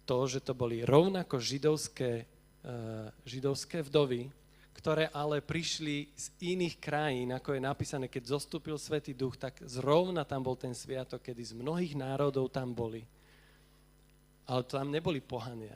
to, 0.07 0.25
že 0.25 0.41
to 0.41 0.57
boli 0.57 0.81
rovnako 0.81 1.37
židovské, 1.37 2.25
uh, 2.65 3.11
židovské 3.27 3.85
vdovy, 3.85 4.31
ktoré 4.79 5.11
ale 5.11 5.43
prišli 5.43 6.07
z 6.15 6.55
iných 6.55 6.79
krajín, 6.79 7.35
ako 7.35 7.51
je 7.51 7.61
napísané, 7.67 8.07
keď 8.07 8.39
zostúpil 8.39 8.79
Svetý 8.79 9.11
Duch, 9.11 9.35
tak 9.35 9.59
zrovna 9.67 10.23
tam 10.23 10.39
bol 10.39 10.55
ten 10.55 10.71
sviatok, 10.71 11.19
kedy 11.19 11.51
z 11.51 11.53
mnohých 11.59 11.99
národov 11.99 12.47
tam 12.47 12.71
boli. 12.71 13.03
Ale 14.47 14.63
tam 14.63 14.87
neboli 14.87 15.19
pohania. 15.19 15.75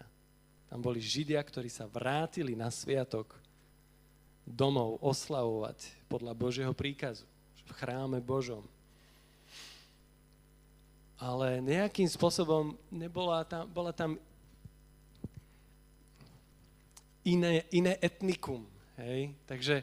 Tam 0.71 0.79
boli 0.79 1.03
Židia, 1.03 1.43
ktorí 1.43 1.67
sa 1.67 1.83
vrátili 1.83 2.55
na 2.55 2.71
sviatok 2.71 3.35
domov 4.47 5.03
oslavovať 5.03 6.07
podľa 6.07 6.33
Božieho 6.33 6.71
príkazu 6.71 7.27
v 7.67 7.71
chráme 7.75 8.23
Božom. 8.23 8.63
Ale 11.19 11.59
nejakým 11.59 12.07
spôsobom 12.07 12.79
nebola 12.87 13.43
tam, 13.43 13.67
bola 13.67 13.91
tam 13.91 14.15
iné, 17.27 17.67
iné 17.71 17.99
etnikum. 17.99 18.72
Hej? 18.97 19.33
Takže 19.47 19.81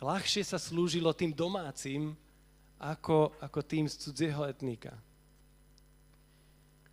ľahšie 0.00 0.42
sa 0.46 0.56
slúžilo 0.56 1.12
tým 1.12 1.34
domácim, 1.34 2.16
ako, 2.78 3.34
ako 3.42 3.60
tým 3.66 3.90
z 3.90 3.98
cudzieho 3.98 4.46
etnika. 4.46 4.94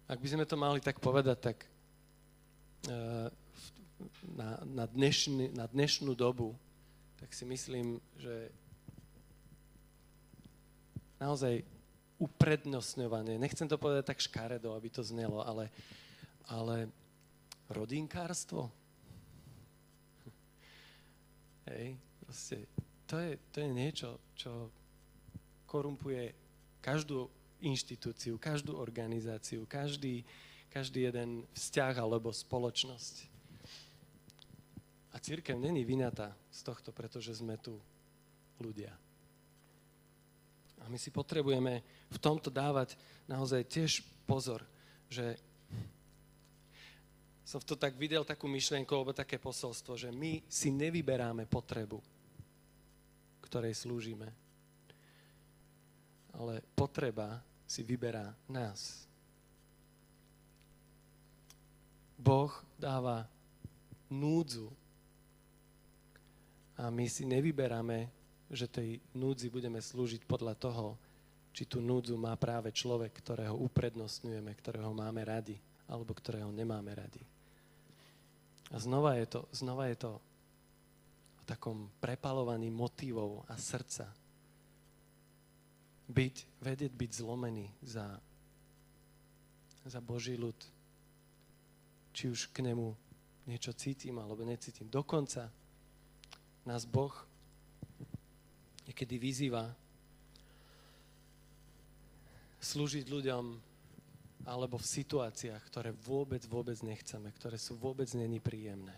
Ak 0.10 0.18
by 0.18 0.28
sme 0.28 0.46
to 0.46 0.58
mali 0.58 0.82
tak 0.82 0.98
povedať, 0.98 1.38
tak 1.54 1.58
uh, 2.90 3.30
na, 4.34 4.50
na, 4.66 4.86
dnešný, 4.90 5.54
na 5.54 5.66
dnešnú 5.70 6.14
dobu, 6.18 6.54
tak 7.22 7.34
si 7.34 7.46
myslím, 7.46 8.02
že 8.18 8.50
naozaj 11.22 11.64
uprednostňovanie, 12.22 13.40
nechcem 13.40 13.68
to 13.68 13.82
povedať 13.82 14.14
tak 14.14 14.24
škaredo, 14.24 14.72
aby 14.76 14.88
to 14.88 15.04
znelo, 15.04 15.42
ale, 15.44 15.72
ale 16.48 16.88
rodinkárstvo. 17.72 18.72
Hej, 21.66 21.98
proste, 22.22 22.70
to 23.10 23.18
je, 23.18 23.42
to 23.50 23.58
je 23.66 23.70
niečo, 23.74 24.10
čo 24.38 24.70
korumpuje 25.66 26.30
každú 26.78 27.26
inštitúciu, 27.66 28.38
každú 28.38 28.78
organizáciu, 28.78 29.66
každý, 29.66 30.22
každý 30.70 31.10
jeden 31.10 31.50
vzťah 31.58 31.94
alebo 31.98 32.30
spoločnosť. 32.30 33.34
A 35.12 35.18
církev 35.18 35.58
není 35.58 35.82
vynatá 35.82 36.38
z 36.54 36.60
tohto, 36.62 36.94
pretože 36.94 37.34
sme 37.34 37.58
tu 37.58 37.82
ľudia. 38.62 38.94
A 40.84 40.92
my 40.92 41.02
si 41.02 41.10
potrebujeme 41.10 41.82
v 42.14 42.18
tomto 42.22 42.54
dávať 42.54 42.94
naozaj 43.26 43.66
tiež 43.66 44.06
pozor, 44.30 44.62
že 45.10 45.40
som 47.46 47.62
to 47.62 47.78
tak 47.78 47.94
videl 47.94 48.26
takú 48.26 48.50
myšlienku 48.50 48.90
alebo 48.90 49.14
také 49.14 49.38
posolstvo, 49.38 49.94
že 49.94 50.10
my 50.10 50.42
si 50.50 50.74
nevyberáme 50.74 51.46
potrebu, 51.46 52.02
ktorej 53.46 53.78
slúžime. 53.78 54.34
Ale 56.34 56.66
potreba 56.74 57.40
si 57.70 57.86
vyberá 57.86 58.34
nás. 58.50 59.06
Boh 62.18 62.50
dáva 62.82 63.30
núdzu 64.10 64.74
a 66.76 66.90
my 66.90 67.06
si 67.06 67.30
nevyberáme, 67.30 68.10
že 68.50 68.66
tej 68.66 68.98
núdzi 69.14 69.54
budeme 69.54 69.78
slúžiť 69.78 70.26
podľa 70.26 70.58
toho, 70.58 70.98
či 71.54 71.70
tú 71.70 71.78
núdzu 71.78 72.18
má 72.18 72.34
práve 72.36 72.74
človek, 72.74 73.14
ktorého 73.22 73.56
uprednostňujeme, 73.56 74.52
ktorého 74.58 74.92
máme 74.92 75.22
radi, 75.24 75.56
alebo 75.86 76.12
ktorého 76.12 76.50
nemáme 76.50 76.90
radi. 76.92 77.35
A 78.74 78.78
znova 78.82 79.14
je 79.22 79.26
to, 79.30 79.42
znova 79.54 79.86
je 79.92 79.98
to 79.98 80.12
o 81.38 81.44
takom 81.46 81.92
prepalovaní 82.02 82.74
motivov 82.74 83.46
a 83.46 83.54
srdca, 83.60 84.10
byť, 86.10 86.36
vedieť 86.62 86.94
byť 86.94 87.12
zlomený 87.14 87.70
za, 87.82 88.18
za 89.86 90.00
Boží 90.02 90.38
ľud. 90.38 90.58
Či 92.16 92.32
už 92.32 92.50
k 92.54 92.66
nemu 92.66 92.94
niečo 93.46 93.74
cítim 93.78 94.18
alebo 94.18 94.42
necítim. 94.46 94.90
Dokonca 94.90 95.50
nás 96.66 96.86
Boh 96.90 97.14
niekedy 98.90 99.22
vyzýva 99.22 99.70
slúžiť 102.62 103.06
ľuďom 103.06 103.44
alebo 104.46 104.78
v 104.78 104.86
situáciách, 104.86 105.62
ktoré 105.66 105.90
vôbec, 106.06 106.46
vôbec 106.46 106.78
nechceme, 106.86 107.34
ktoré 107.34 107.58
sú 107.58 107.74
vôbec 107.74 108.06
není 108.14 108.38
príjemné. 108.38 108.94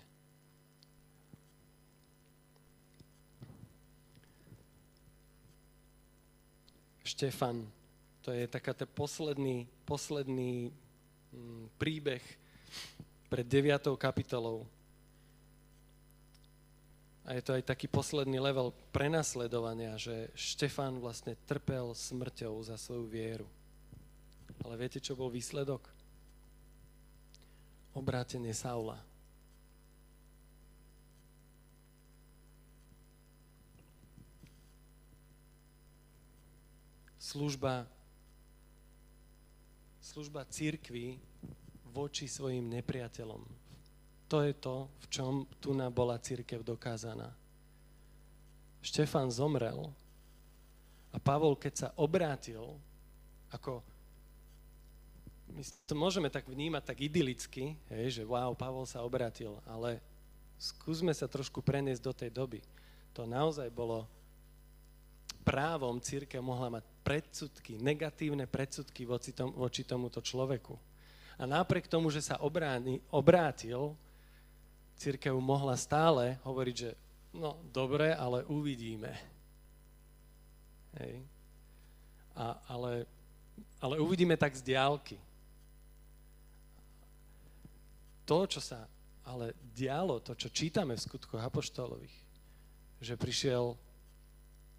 Štefan. 7.08 7.64
To 8.28 8.36
je 8.36 8.44
taká 8.52 8.76
ten 8.76 8.92
posledný, 8.92 9.64
posledný 9.88 10.76
mm, 11.32 11.80
príbeh 11.80 12.20
pred 13.32 13.48
9. 13.48 13.96
kapitolou. 13.96 14.68
A 17.24 17.36
je 17.36 17.44
to 17.44 17.56
aj 17.56 17.64
taký 17.64 17.88
posledný 17.88 18.40
level 18.40 18.76
prenasledovania, 18.92 19.96
že 19.96 20.32
Štefan 20.36 21.00
vlastne 21.00 21.40
trpel 21.48 21.96
smrťou 21.96 22.60
za 22.68 22.76
svoju 22.76 23.08
vieru. 23.08 23.48
Ale 24.68 24.76
viete, 24.76 25.00
čo 25.00 25.16
bol 25.16 25.32
výsledok? 25.32 25.88
Obrátenie 27.96 28.52
Saula. 28.52 29.00
služba, 37.28 37.84
služba 40.00 40.48
církvy 40.48 41.20
voči 41.92 42.24
svojim 42.24 42.72
nepriateľom. 42.72 43.44
To 44.32 44.38
je 44.48 44.54
to, 44.56 44.88
v 44.88 45.06
čom 45.12 45.34
tu 45.60 45.76
bola 45.92 46.16
církev 46.24 46.64
dokázaná. 46.64 47.28
Štefan 48.80 49.28
zomrel 49.28 49.92
a 51.12 51.18
Pavol, 51.20 51.60
keď 51.60 51.74
sa 51.76 51.88
obrátil, 52.00 52.64
ako 53.52 53.84
my 55.52 55.64
to 55.88 55.94
môžeme 55.96 56.28
tak 56.28 56.46
vnímať 56.46 56.84
tak 56.84 56.98
idylicky, 57.00 57.80
hej, 57.90 58.22
že 58.22 58.24
wow, 58.28 58.52
Pavol 58.54 58.84
sa 58.84 59.04
obrátil, 59.04 59.56
ale 59.64 60.04
skúsme 60.60 61.14
sa 61.16 61.30
trošku 61.30 61.64
preniesť 61.64 62.02
do 62.04 62.14
tej 62.14 62.30
doby. 62.34 62.60
To 63.16 63.24
naozaj 63.24 63.72
bolo 63.72 64.06
právom 65.48 65.96
církev 66.04 66.44
mohla 66.44 66.68
mať 66.68 66.84
predsudky, 67.08 67.80
negatívne 67.80 68.44
predsudky 68.44 69.08
voči, 69.08 69.32
tom, 69.32 69.56
voči 69.56 69.88
tomuto 69.88 70.20
človeku. 70.20 70.76
A 71.40 71.48
napriek 71.48 71.88
tomu, 71.88 72.12
že 72.12 72.20
sa 72.20 72.42
obráni, 72.44 73.00
obrátil, 73.08 73.96
církev 75.00 75.32
mohla 75.40 75.78
stále 75.80 76.36
hovoriť, 76.44 76.76
že 76.76 76.92
no 77.32 77.56
dobre, 77.72 78.12
ale 78.12 78.44
uvidíme. 78.50 79.14
Hej. 80.98 81.22
A, 82.34 82.58
ale, 82.68 83.06
ale 83.78 83.96
uvidíme 84.02 84.36
tak 84.36 84.58
z 84.58 84.66
diálky. 84.66 85.18
To, 88.28 88.44
čo 88.44 88.60
sa 88.60 88.84
ale 89.28 89.56
dialo, 89.76 90.20
to, 90.24 90.36
čo 90.36 90.52
čítame 90.52 90.96
v 90.96 91.04
skutkoch 91.04 91.40
apoštolových, 91.40 92.16
že 93.00 93.20
prišiel 93.20 93.76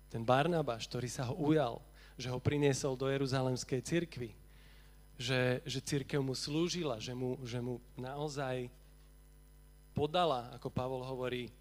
ten 0.08 0.24
Barnabáš, 0.24 0.88
ktorý 0.88 1.08
sa 1.08 1.28
ho 1.28 1.34
ujal, 1.36 1.80
že 2.16 2.32
ho 2.32 2.40
priniesol 2.40 2.96
do 2.96 3.08
Jeruzalemskej 3.12 3.80
cirkvi, 3.84 4.32
že, 5.20 5.60
že 5.68 5.84
církev 5.84 6.20
mu 6.24 6.32
slúžila, 6.32 6.96
že 6.96 7.12
mu, 7.12 7.36
že 7.44 7.60
mu 7.60 7.82
naozaj 7.98 8.72
podala, 9.92 10.48
ako 10.56 10.68
Pavol 10.72 11.02
hovorí, 11.04 11.52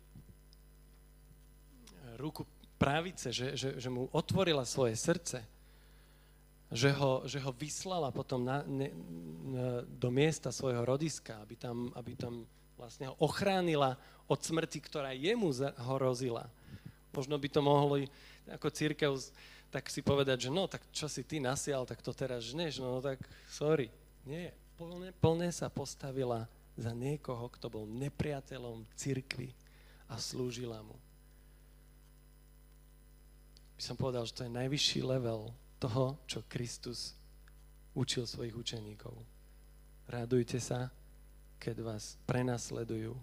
ruku 2.15 2.47
pravice, 2.79 3.33
že, 3.33 3.57
že, 3.57 3.69
že 3.81 3.89
mu 3.89 4.07
otvorila 4.13 4.63
svoje 4.63 4.95
srdce, 4.95 5.43
že 6.67 6.91
ho, 6.91 7.23
že 7.23 7.39
ho 7.39 7.51
vyslala 7.55 8.11
potom 8.11 8.43
na, 8.43 8.59
ne, 8.67 8.91
do 9.87 10.11
miesta 10.11 10.51
svojho 10.51 10.83
rodiska, 10.83 11.39
aby 11.39 11.55
tam, 11.55 11.91
aby 11.95 12.13
tam 12.19 12.43
vlastne 12.75 13.07
ho 13.07 13.15
ochránila 13.23 13.95
od 14.27 14.39
smrti, 14.43 14.83
ktorá 14.83 15.15
jemu 15.15 15.55
hrozila. 15.95 16.51
Možno 17.15 17.39
by 17.39 17.47
to 17.49 17.61
mohli 17.63 18.11
ako 18.51 18.67
církev 18.67 19.15
tak 19.67 19.91
si 19.91 19.99
povedať, 19.99 20.47
že 20.47 20.49
no, 20.53 20.63
tak 20.67 20.83
čo 20.95 21.11
si 21.11 21.27
ty 21.27 21.43
nasial, 21.43 21.83
tak 21.83 21.99
to 21.99 22.15
teraz 22.15 22.47
žneš, 22.47 22.79
no, 22.79 22.97
no 22.97 22.99
tak 23.03 23.19
sorry. 23.51 23.91
Nie, 24.23 24.55
plne, 24.79 25.11
plne 25.19 25.51
sa 25.51 25.67
postavila 25.67 26.47
za 26.79 26.95
niekoho, 26.95 27.51
kto 27.51 27.67
bol 27.67 27.83
nepriateľom 27.83 28.87
cirkvy 28.95 29.51
a 30.07 30.15
slúžila 30.15 30.79
mu. 30.83 30.95
By 33.75 33.83
som 33.83 33.99
povedal, 33.99 34.23
že 34.25 34.33
to 34.33 34.45
je 34.47 34.57
najvyšší 34.57 35.03
level 35.03 35.51
toho, 35.77 36.17
čo 36.25 36.45
Kristus 36.49 37.13
učil 37.97 38.25
svojich 38.25 38.53
učeníkov. 38.53 39.13
Radujte 40.09 40.61
sa, 40.61 40.93
keď 41.57 41.81
vás 41.81 42.17
prenasledujú 42.29 43.17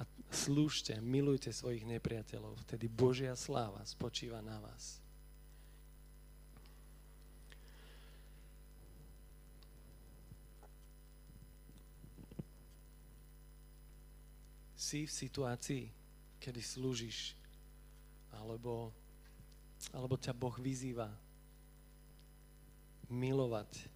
a 0.00 0.02
slúžte, 0.32 0.96
milujte 1.04 1.52
svojich 1.52 1.84
nepriateľov. 1.84 2.56
Vtedy 2.64 2.88
Božia 2.88 3.36
sláva 3.36 3.84
spočíva 3.84 4.40
na 4.40 4.56
vás. 4.60 5.00
si 14.80 15.06
v 15.06 15.12
situácii, 15.12 15.84
kedy 16.42 16.58
slúžiš, 16.58 17.38
alebo, 18.34 18.90
alebo 19.94 20.18
ťa 20.18 20.34
Boh 20.34 20.56
vyzýva 20.58 21.06
milovať 23.10 23.90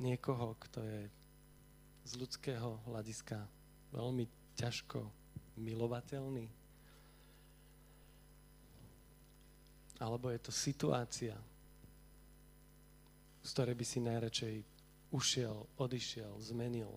niekoho, 0.00 0.56
kto 0.56 0.80
je 0.80 1.00
z 2.08 2.12
ľudského 2.16 2.80
hľadiska 2.88 3.36
veľmi 3.92 4.24
ťažko 4.56 5.04
milovateľný? 5.60 6.48
Alebo 10.00 10.32
je 10.32 10.40
to 10.40 10.48
situácia, 10.48 11.36
z 13.44 13.48
ktorej 13.52 13.76
by 13.76 13.84
si 13.84 13.98
najradšej 14.00 14.56
ušiel, 15.12 15.68
odišiel, 15.76 16.40
zmenil? 16.40 16.88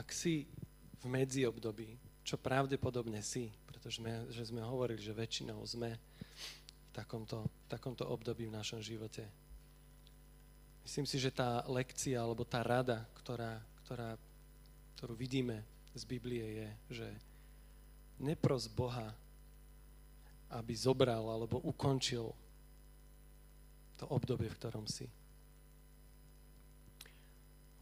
Ak 0.00 0.16
si 0.16 0.48
v 1.00 1.12
medziobdobí, 1.12 2.00
čo 2.24 2.40
pravdepodobne 2.40 3.20
si, 3.20 3.52
pretože 3.68 4.00
sme, 4.00 4.24
že 4.32 4.48
sme 4.48 4.64
hovorili, 4.64 4.96
že 4.96 5.12
väčšinou 5.12 5.60
sme 5.68 5.92
v 5.92 6.90
takomto, 6.96 7.44
v 7.44 7.66
takomto 7.68 8.08
období 8.08 8.48
v 8.48 8.56
našom 8.56 8.80
živote. 8.80 9.28
Myslím 10.88 11.04
si, 11.04 11.20
že 11.20 11.28
tá 11.28 11.60
lekcia 11.68 12.16
alebo 12.16 12.48
tá 12.48 12.64
rada, 12.64 13.04
ktorá, 13.20 13.60
ktorá, 13.84 14.16
ktorú 14.96 15.12
vidíme 15.12 15.60
z 15.92 16.02
Biblie 16.08 16.44
je, 16.48 16.68
že 16.96 17.08
nepros 18.16 18.72
Boha, 18.72 19.12
aby 20.48 20.72
zobral 20.72 21.28
alebo 21.28 21.60
ukončil 21.60 22.32
to 24.00 24.04
obdobie, 24.08 24.48
v 24.48 24.56
ktorom 24.56 24.88
si. 24.88 25.04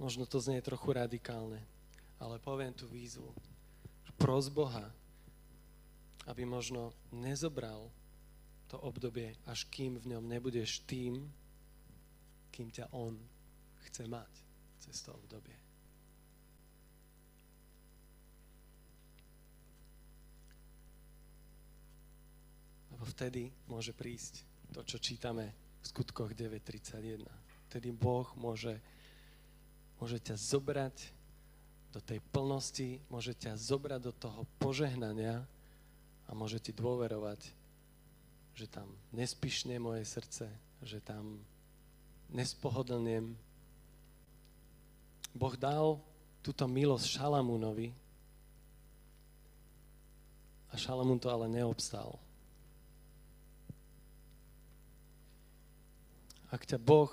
Možno 0.03 0.27
to 0.27 0.43
znie 0.43 0.59
trochu 0.63 0.95
radikálne, 0.95 1.63
ale 2.19 2.43
poviem 2.43 2.75
tú 2.75 2.91
výzvu. 2.91 3.31
Pros 4.19 4.51
Boha, 4.51 4.91
aby 6.27 6.43
možno 6.43 6.91
nezobral 7.15 7.87
to 8.69 8.77
obdobie, 8.83 9.33
až 9.49 9.65
kým 9.71 9.97
v 9.97 10.13
ňom 10.13 10.29
nebudeš 10.29 10.85
tým, 10.85 11.25
kým 12.53 12.69
ťa 12.69 12.91
On 12.93 13.15
chce 13.89 14.05
mať 14.11 14.33
cez 14.83 14.99
to 15.07 15.15
obdobie. 15.15 15.57
Lebo 22.93 23.05
vtedy 23.15 23.49
môže 23.71 23.95
prísť 23.95 24.43
to, 24.75 24.83
čo 24.83 24.99
čítame 24.99 25.55
v 25.81 25.85
skutkoch 25.87 26.35
9.31. 26.35 27.23
Vtedy 27.71 27.95
Boh 27.95 28.27
môže, 28.35 28.75
môže 30.03 30.19
ťa 30.19 30.35
zobrať 30.35 31.18
do 31.93 32.01
tej 32.05 32.21
plnosti, 32.33 33.01
môže 33.09 33.33
ťa 33.33 33.57
zobrať 33.57 34.01
do 34.05 34.13
toho 34.13 34.45
požehnania 34.61 35.41
a 36.29 36.31
môže 36.37 36.61
ti 36.61 36.77
dôverovať, 36.77 37.41
že 38.53 38.67
tam 38.69 38.93
nespišne 39.17 39.81
moje 39.81 40.05
srdce, 40.05 40.47
že 40.85 41.01
tam 41.01 41.41
nespohodlniem. 42.29 43.33
Boh 45.33 45.55
dal 45.57 45.97
túto 46.45 46.69
milosť 46.69 47.09
Šalamúnovi 47.09 47.89
a 50.69 50.75
Šalamún 50.77 51.17
to 51.17 51.33
ale 51.33 51.49
neobstal. 51.49 52.21
Ak 56.53 56.65
ťa 56.65 56.81
Boh, 56.81 57.13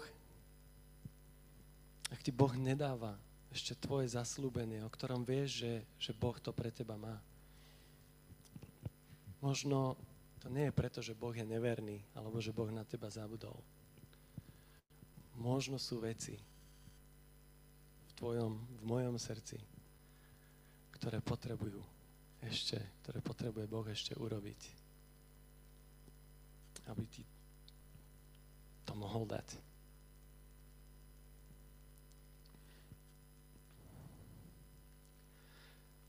ak 2.12 2.20
ti 2.24 2.32
Boh 2.32 2.52
nedáva 2.56 3.16
ešte 3.56 3.80
tvoje 3.80 4.12
zaslúbenie, 4.12 4.84
o 4.84 4.92
ktorom 4.92 5.24
vieš, 5.24 5.64
že, 5.64 5.74
že 5.96 6.12
Boh 6.12 6.36
to 6.36 6.52
pre 6.52 6.76
teba 6.76 7.00
má. 7.00 7.16
Možno 9.40 9.96
to 10.44 10.52
nie 10.52 10.68
je 10.68 10.76
preto, 10.76 11.00
že 11.00 11.16
Boh 11.16 11.32
je 11.32 11.48
neverný, 11.48 12.04
alebo 12.12 12.44
že 12.44 12.52
Boh 12.52 12.68
na 12.68 12.84
teba 12.84 13.08
zabudol. 13.08 13.56
Možno 15.40 15.80
sú 15.80 16.04
veci 16.04 16.36
v 18.06 18.12
tvojom, 18.20 18.52
v 18.60 18.84
mojom 18.84 19.16
srdci, 19.16 19.56
ktoré 21.00 21.24
potrebujú 21.24 21.80
ešte, 22.44 22.78
ktoré 23.04 23.24
potrebuje 23.24 23.66
Boh 23.72 23.88
ešte 23.88 24.14
urobiť. 24.20 24.62
Aby 26.92 27.04
ti 27.08 27.24
to 28.86 28.94
mohol 28.94 29.26
dať. 29.26 29.75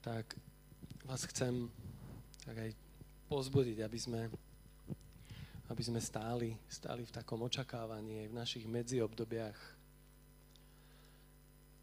Tak 0.07 0.39
vás 1.03 1.27
chcem 1.27 1.67
tak 2.47 2.63
aj 2.63 2.71
pozbudiť, 3.27 3.83
aby 3.83 3.99
sme, 3.99 4.31
aby 5.67 5.83
sme 5.83 5.99
stáli, 5.99 6.55
stáli 6.71 7.03
v 7.03 7.11
takom 7.11 7.43
očakávaní 7.43 8.23
aj 8.23 8.29
v 8.31 8.39
našich 8.39 8.65
medziobdobiach. 8.71 9.59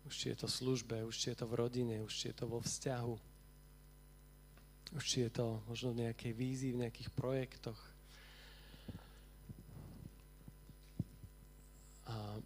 Už 0.07 0.13
či 0.15 0.32
je 0.32 0.39
to 0.39 0.47
v 0.47 0.55
službe, 0.55 0.95
už 1.03 1.15
či 1.19 1.36
je 1.36 1.43
to 1.43 1.51
v 1.51 1.67
rodine, 1.67 1.99
už 1.99 2.15
či 2.15 2.32
je 2.32 2.36
to 2.39 2.47
vo 2.47 2.63
vzťahu, 2.63 3.15
už 4.95 5.03
či 5.03 5.28
je 5.28 5.32
to 5.36 5.59
možno 5.67 5.91
v 5.91 6.07
nejakej 6.07 6.32
vízii, 6.32 6.71
v 6.71 6.88
nejakých 6.88 7.11
projektoch. 7.11 7.80
A 12.07 12.39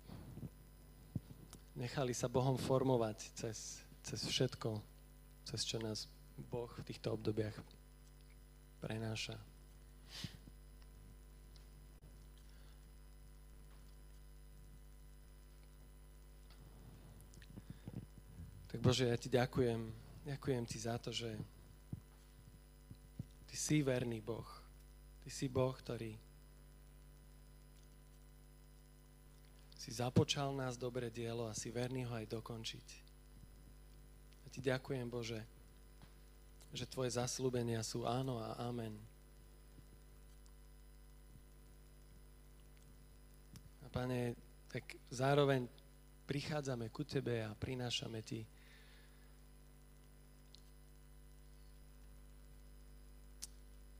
nechali 1.77 2.17
sa 2.17 2.25
Bohom 2.25 2.57
formovať 2.57 3.29
cez, 3.37 3.85
cez 4.01 4.25
všetko, 4.25 4.96
cez 5.47 5.63
čo 5.63 5.79
nás 5.79 6.11
Boh 6.51 6.67
v 6.67 6.83
týchto 6.83 7.15
obdobiach 7.15 7.55
prenáša. 8.83 9.39
Tak 18.67 18.83
Bože, 18.83 19.07
ja 19.07 19.15
ti 19.15 19.31
ďakujem. 19.31 19.79
Ďakujem 20.27 20.63
ti 20.67 20.77
za 20.83 20.99
to, 20.99 21.15
že 21.15 21.31
ty 23.47 23.55
si 23.55 23.79
verný 23.79 24.19
Boh. 24.19 24.45
Ty 25.23 25.29
si 25.31 25.47
Boh, 25.47 25.71
ktorý 25.71 26.19
si 29.79 29.95
započal 29.95 30.51
nás 30.51 30.75
dobré 30.75 31.07
dielo 31.07 31.47
a 31.47 31.55
si 31.55 31.71
verný 31.71 32.03
ho 32.03 32.11
aj 32.19 32.27
dokončiť. 32.27 33.06
Ti 34.57 34.65
ďakujem, 34.65 35.05
Bože, 35.05 35.37
že 36.73 36.89
tvoje 36.89 37.13
zaslúbenia 37.13 37.85
sú 37.85 38.09
áno 38.09 38.41
a 38.41 38.57
amen. 38.65 38.97
A 43.85 43.87
Pane, 43.93 44.33
tak 44.65 44.97
zároveň 45.13 45.69
prichádzame 46.25 46.89
ku 46.89 47.05
Tebe 47.05 47.45
a 47.45 47.53
prinášame 47.53 48.25
Ti 48.25 48.41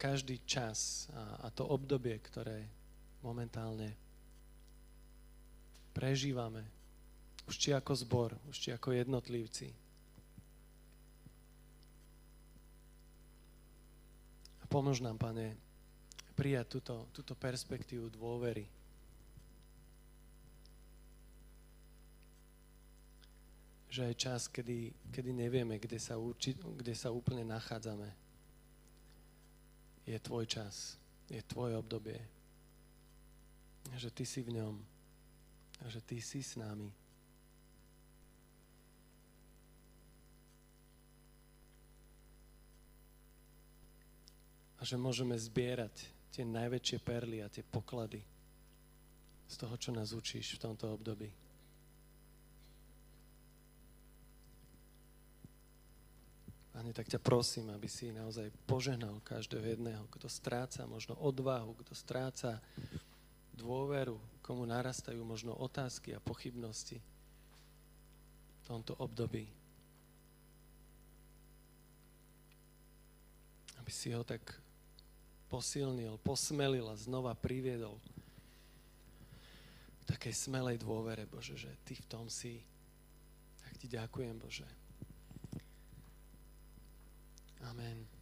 každý 0.02 0.42
čas 0.42 1.06
a, 1.14 1.46
a 1.46 1.54
to 1.54 1.70
obdobie, 1.70 2.18
ktoré 2.18 2.66
momentálne 3.22 3.94
prežívame, 5.94 6.66
už 7.46 7.56
či 7.58 7.70
ako 7.78 7.94
zbor, 7.94 8.30
už 8.50 8.58
či 8.58 8.70
ako 8.74 8.94
jednotlivci. 8.94 9.87
Pomôž 14.68 15.00
nám, 15.00 15.16
Pane, 15.16 15.56
prijať 16.36 16.80
túto, 16.80 16.96
túto 17.16 17.34
perspektívu 17.34 18.12
dôvery. 18.12 18.68
Že 23.88 24.12
aj 24.12 24.16
čas, 24.20 24.42
kedy, 24.52 24.94
kedy 25.10 25.32
nevieme, 25.34 25.80
kde 25.80 25.98
sa, 25.98 26.20
uči, 26.20 26.54
kde 26.54 26.94
sa 26.94 27.10
úplne 27.10 27.48
nachádzame, 27.48 28.12
je 30.08 30.18
tvoj 30.20 30.46
čas, 30.46 31.00
je 31.28 31.40
tvoje 31.44 31.76
obdobie. 31.76 32.20
Že 33.96 34.10
ty 34.12 34.24
si 34.28 34.44
v 34.44 34.60
ňom 34.60 34.76
že 35.86 36.02
ty 36.02 36.18
si 36.18 36.42
s 36.42 36.58
nami. 36.58 36.90
A 44.78 44.82
že 44.86 44.96
môžeme 44.96 45.34
zbierať 45.34 45.96
tie 46.30 46.46
najväčšie 46.46 46.98
perly 47.02 47.42
a 47.42 47.50
tie 47.50 47.66
poklady 47.66 48.22
z 49.48 49.56
toho, 49.58 49.76
čo 49.80 49.90
nás 49.96 50.14
učíš 50.14 50.60
v 50.60 50.64
tomto 50.70 50.94
období. 50.94 51.32
Pane, 56.78 56.94
tak 56.94 57.10
ťa 57.10 57.18
prosím, 57.18 57.74
aby 57.74 57.90
si 57.90 58.14
naozaj 58.14 58.54
poženal 58.70 59.18
každého 59.26 59.66
jedného, 59.66 60.06
kto 60.14 60.30
stráca 60.30 60.86
možno 60.86 61.18
odvahu, 61.18 61.74
kto 61.82 61.98
stráca 61.98 62.62
dôveru, 63.58 64.22
komu 64.46 64.62
narastajú 64.70 65.26
možno 65.26 65.58
otázky 65.58 66.14
a 66.14 66.22
pochybnosti 66.22 67.02
v 68.62 68.64
tomto 68.70 68.94
období. 69.02 69.50
Aby 73.82 73.90
si 73.90 74.14
ho 74.14 74.22
tak 74.22 74.67
posilnil, 75.48 76.20
posmelil 76.24 76.88
a 76.92 76.96
znova 77.00 77.32
priviedol 77.36 77.96
k 80.04 80.16
takej 80.16 80.34
smelej 80.36 80.80
dôvere, 80.80 81.28
Bože, 81.28 81.60
že 81.60 81.72
Ty 81.84 81.94
v 81.96 82.06
tom 82.08 82.26
si. 82.32 82.64
Tak 83.64 83.76
Ti 83.76 83.88
ďakujem, 83.92 84.36
Bože. 84.40 84.68
Amen. 87.68 88.17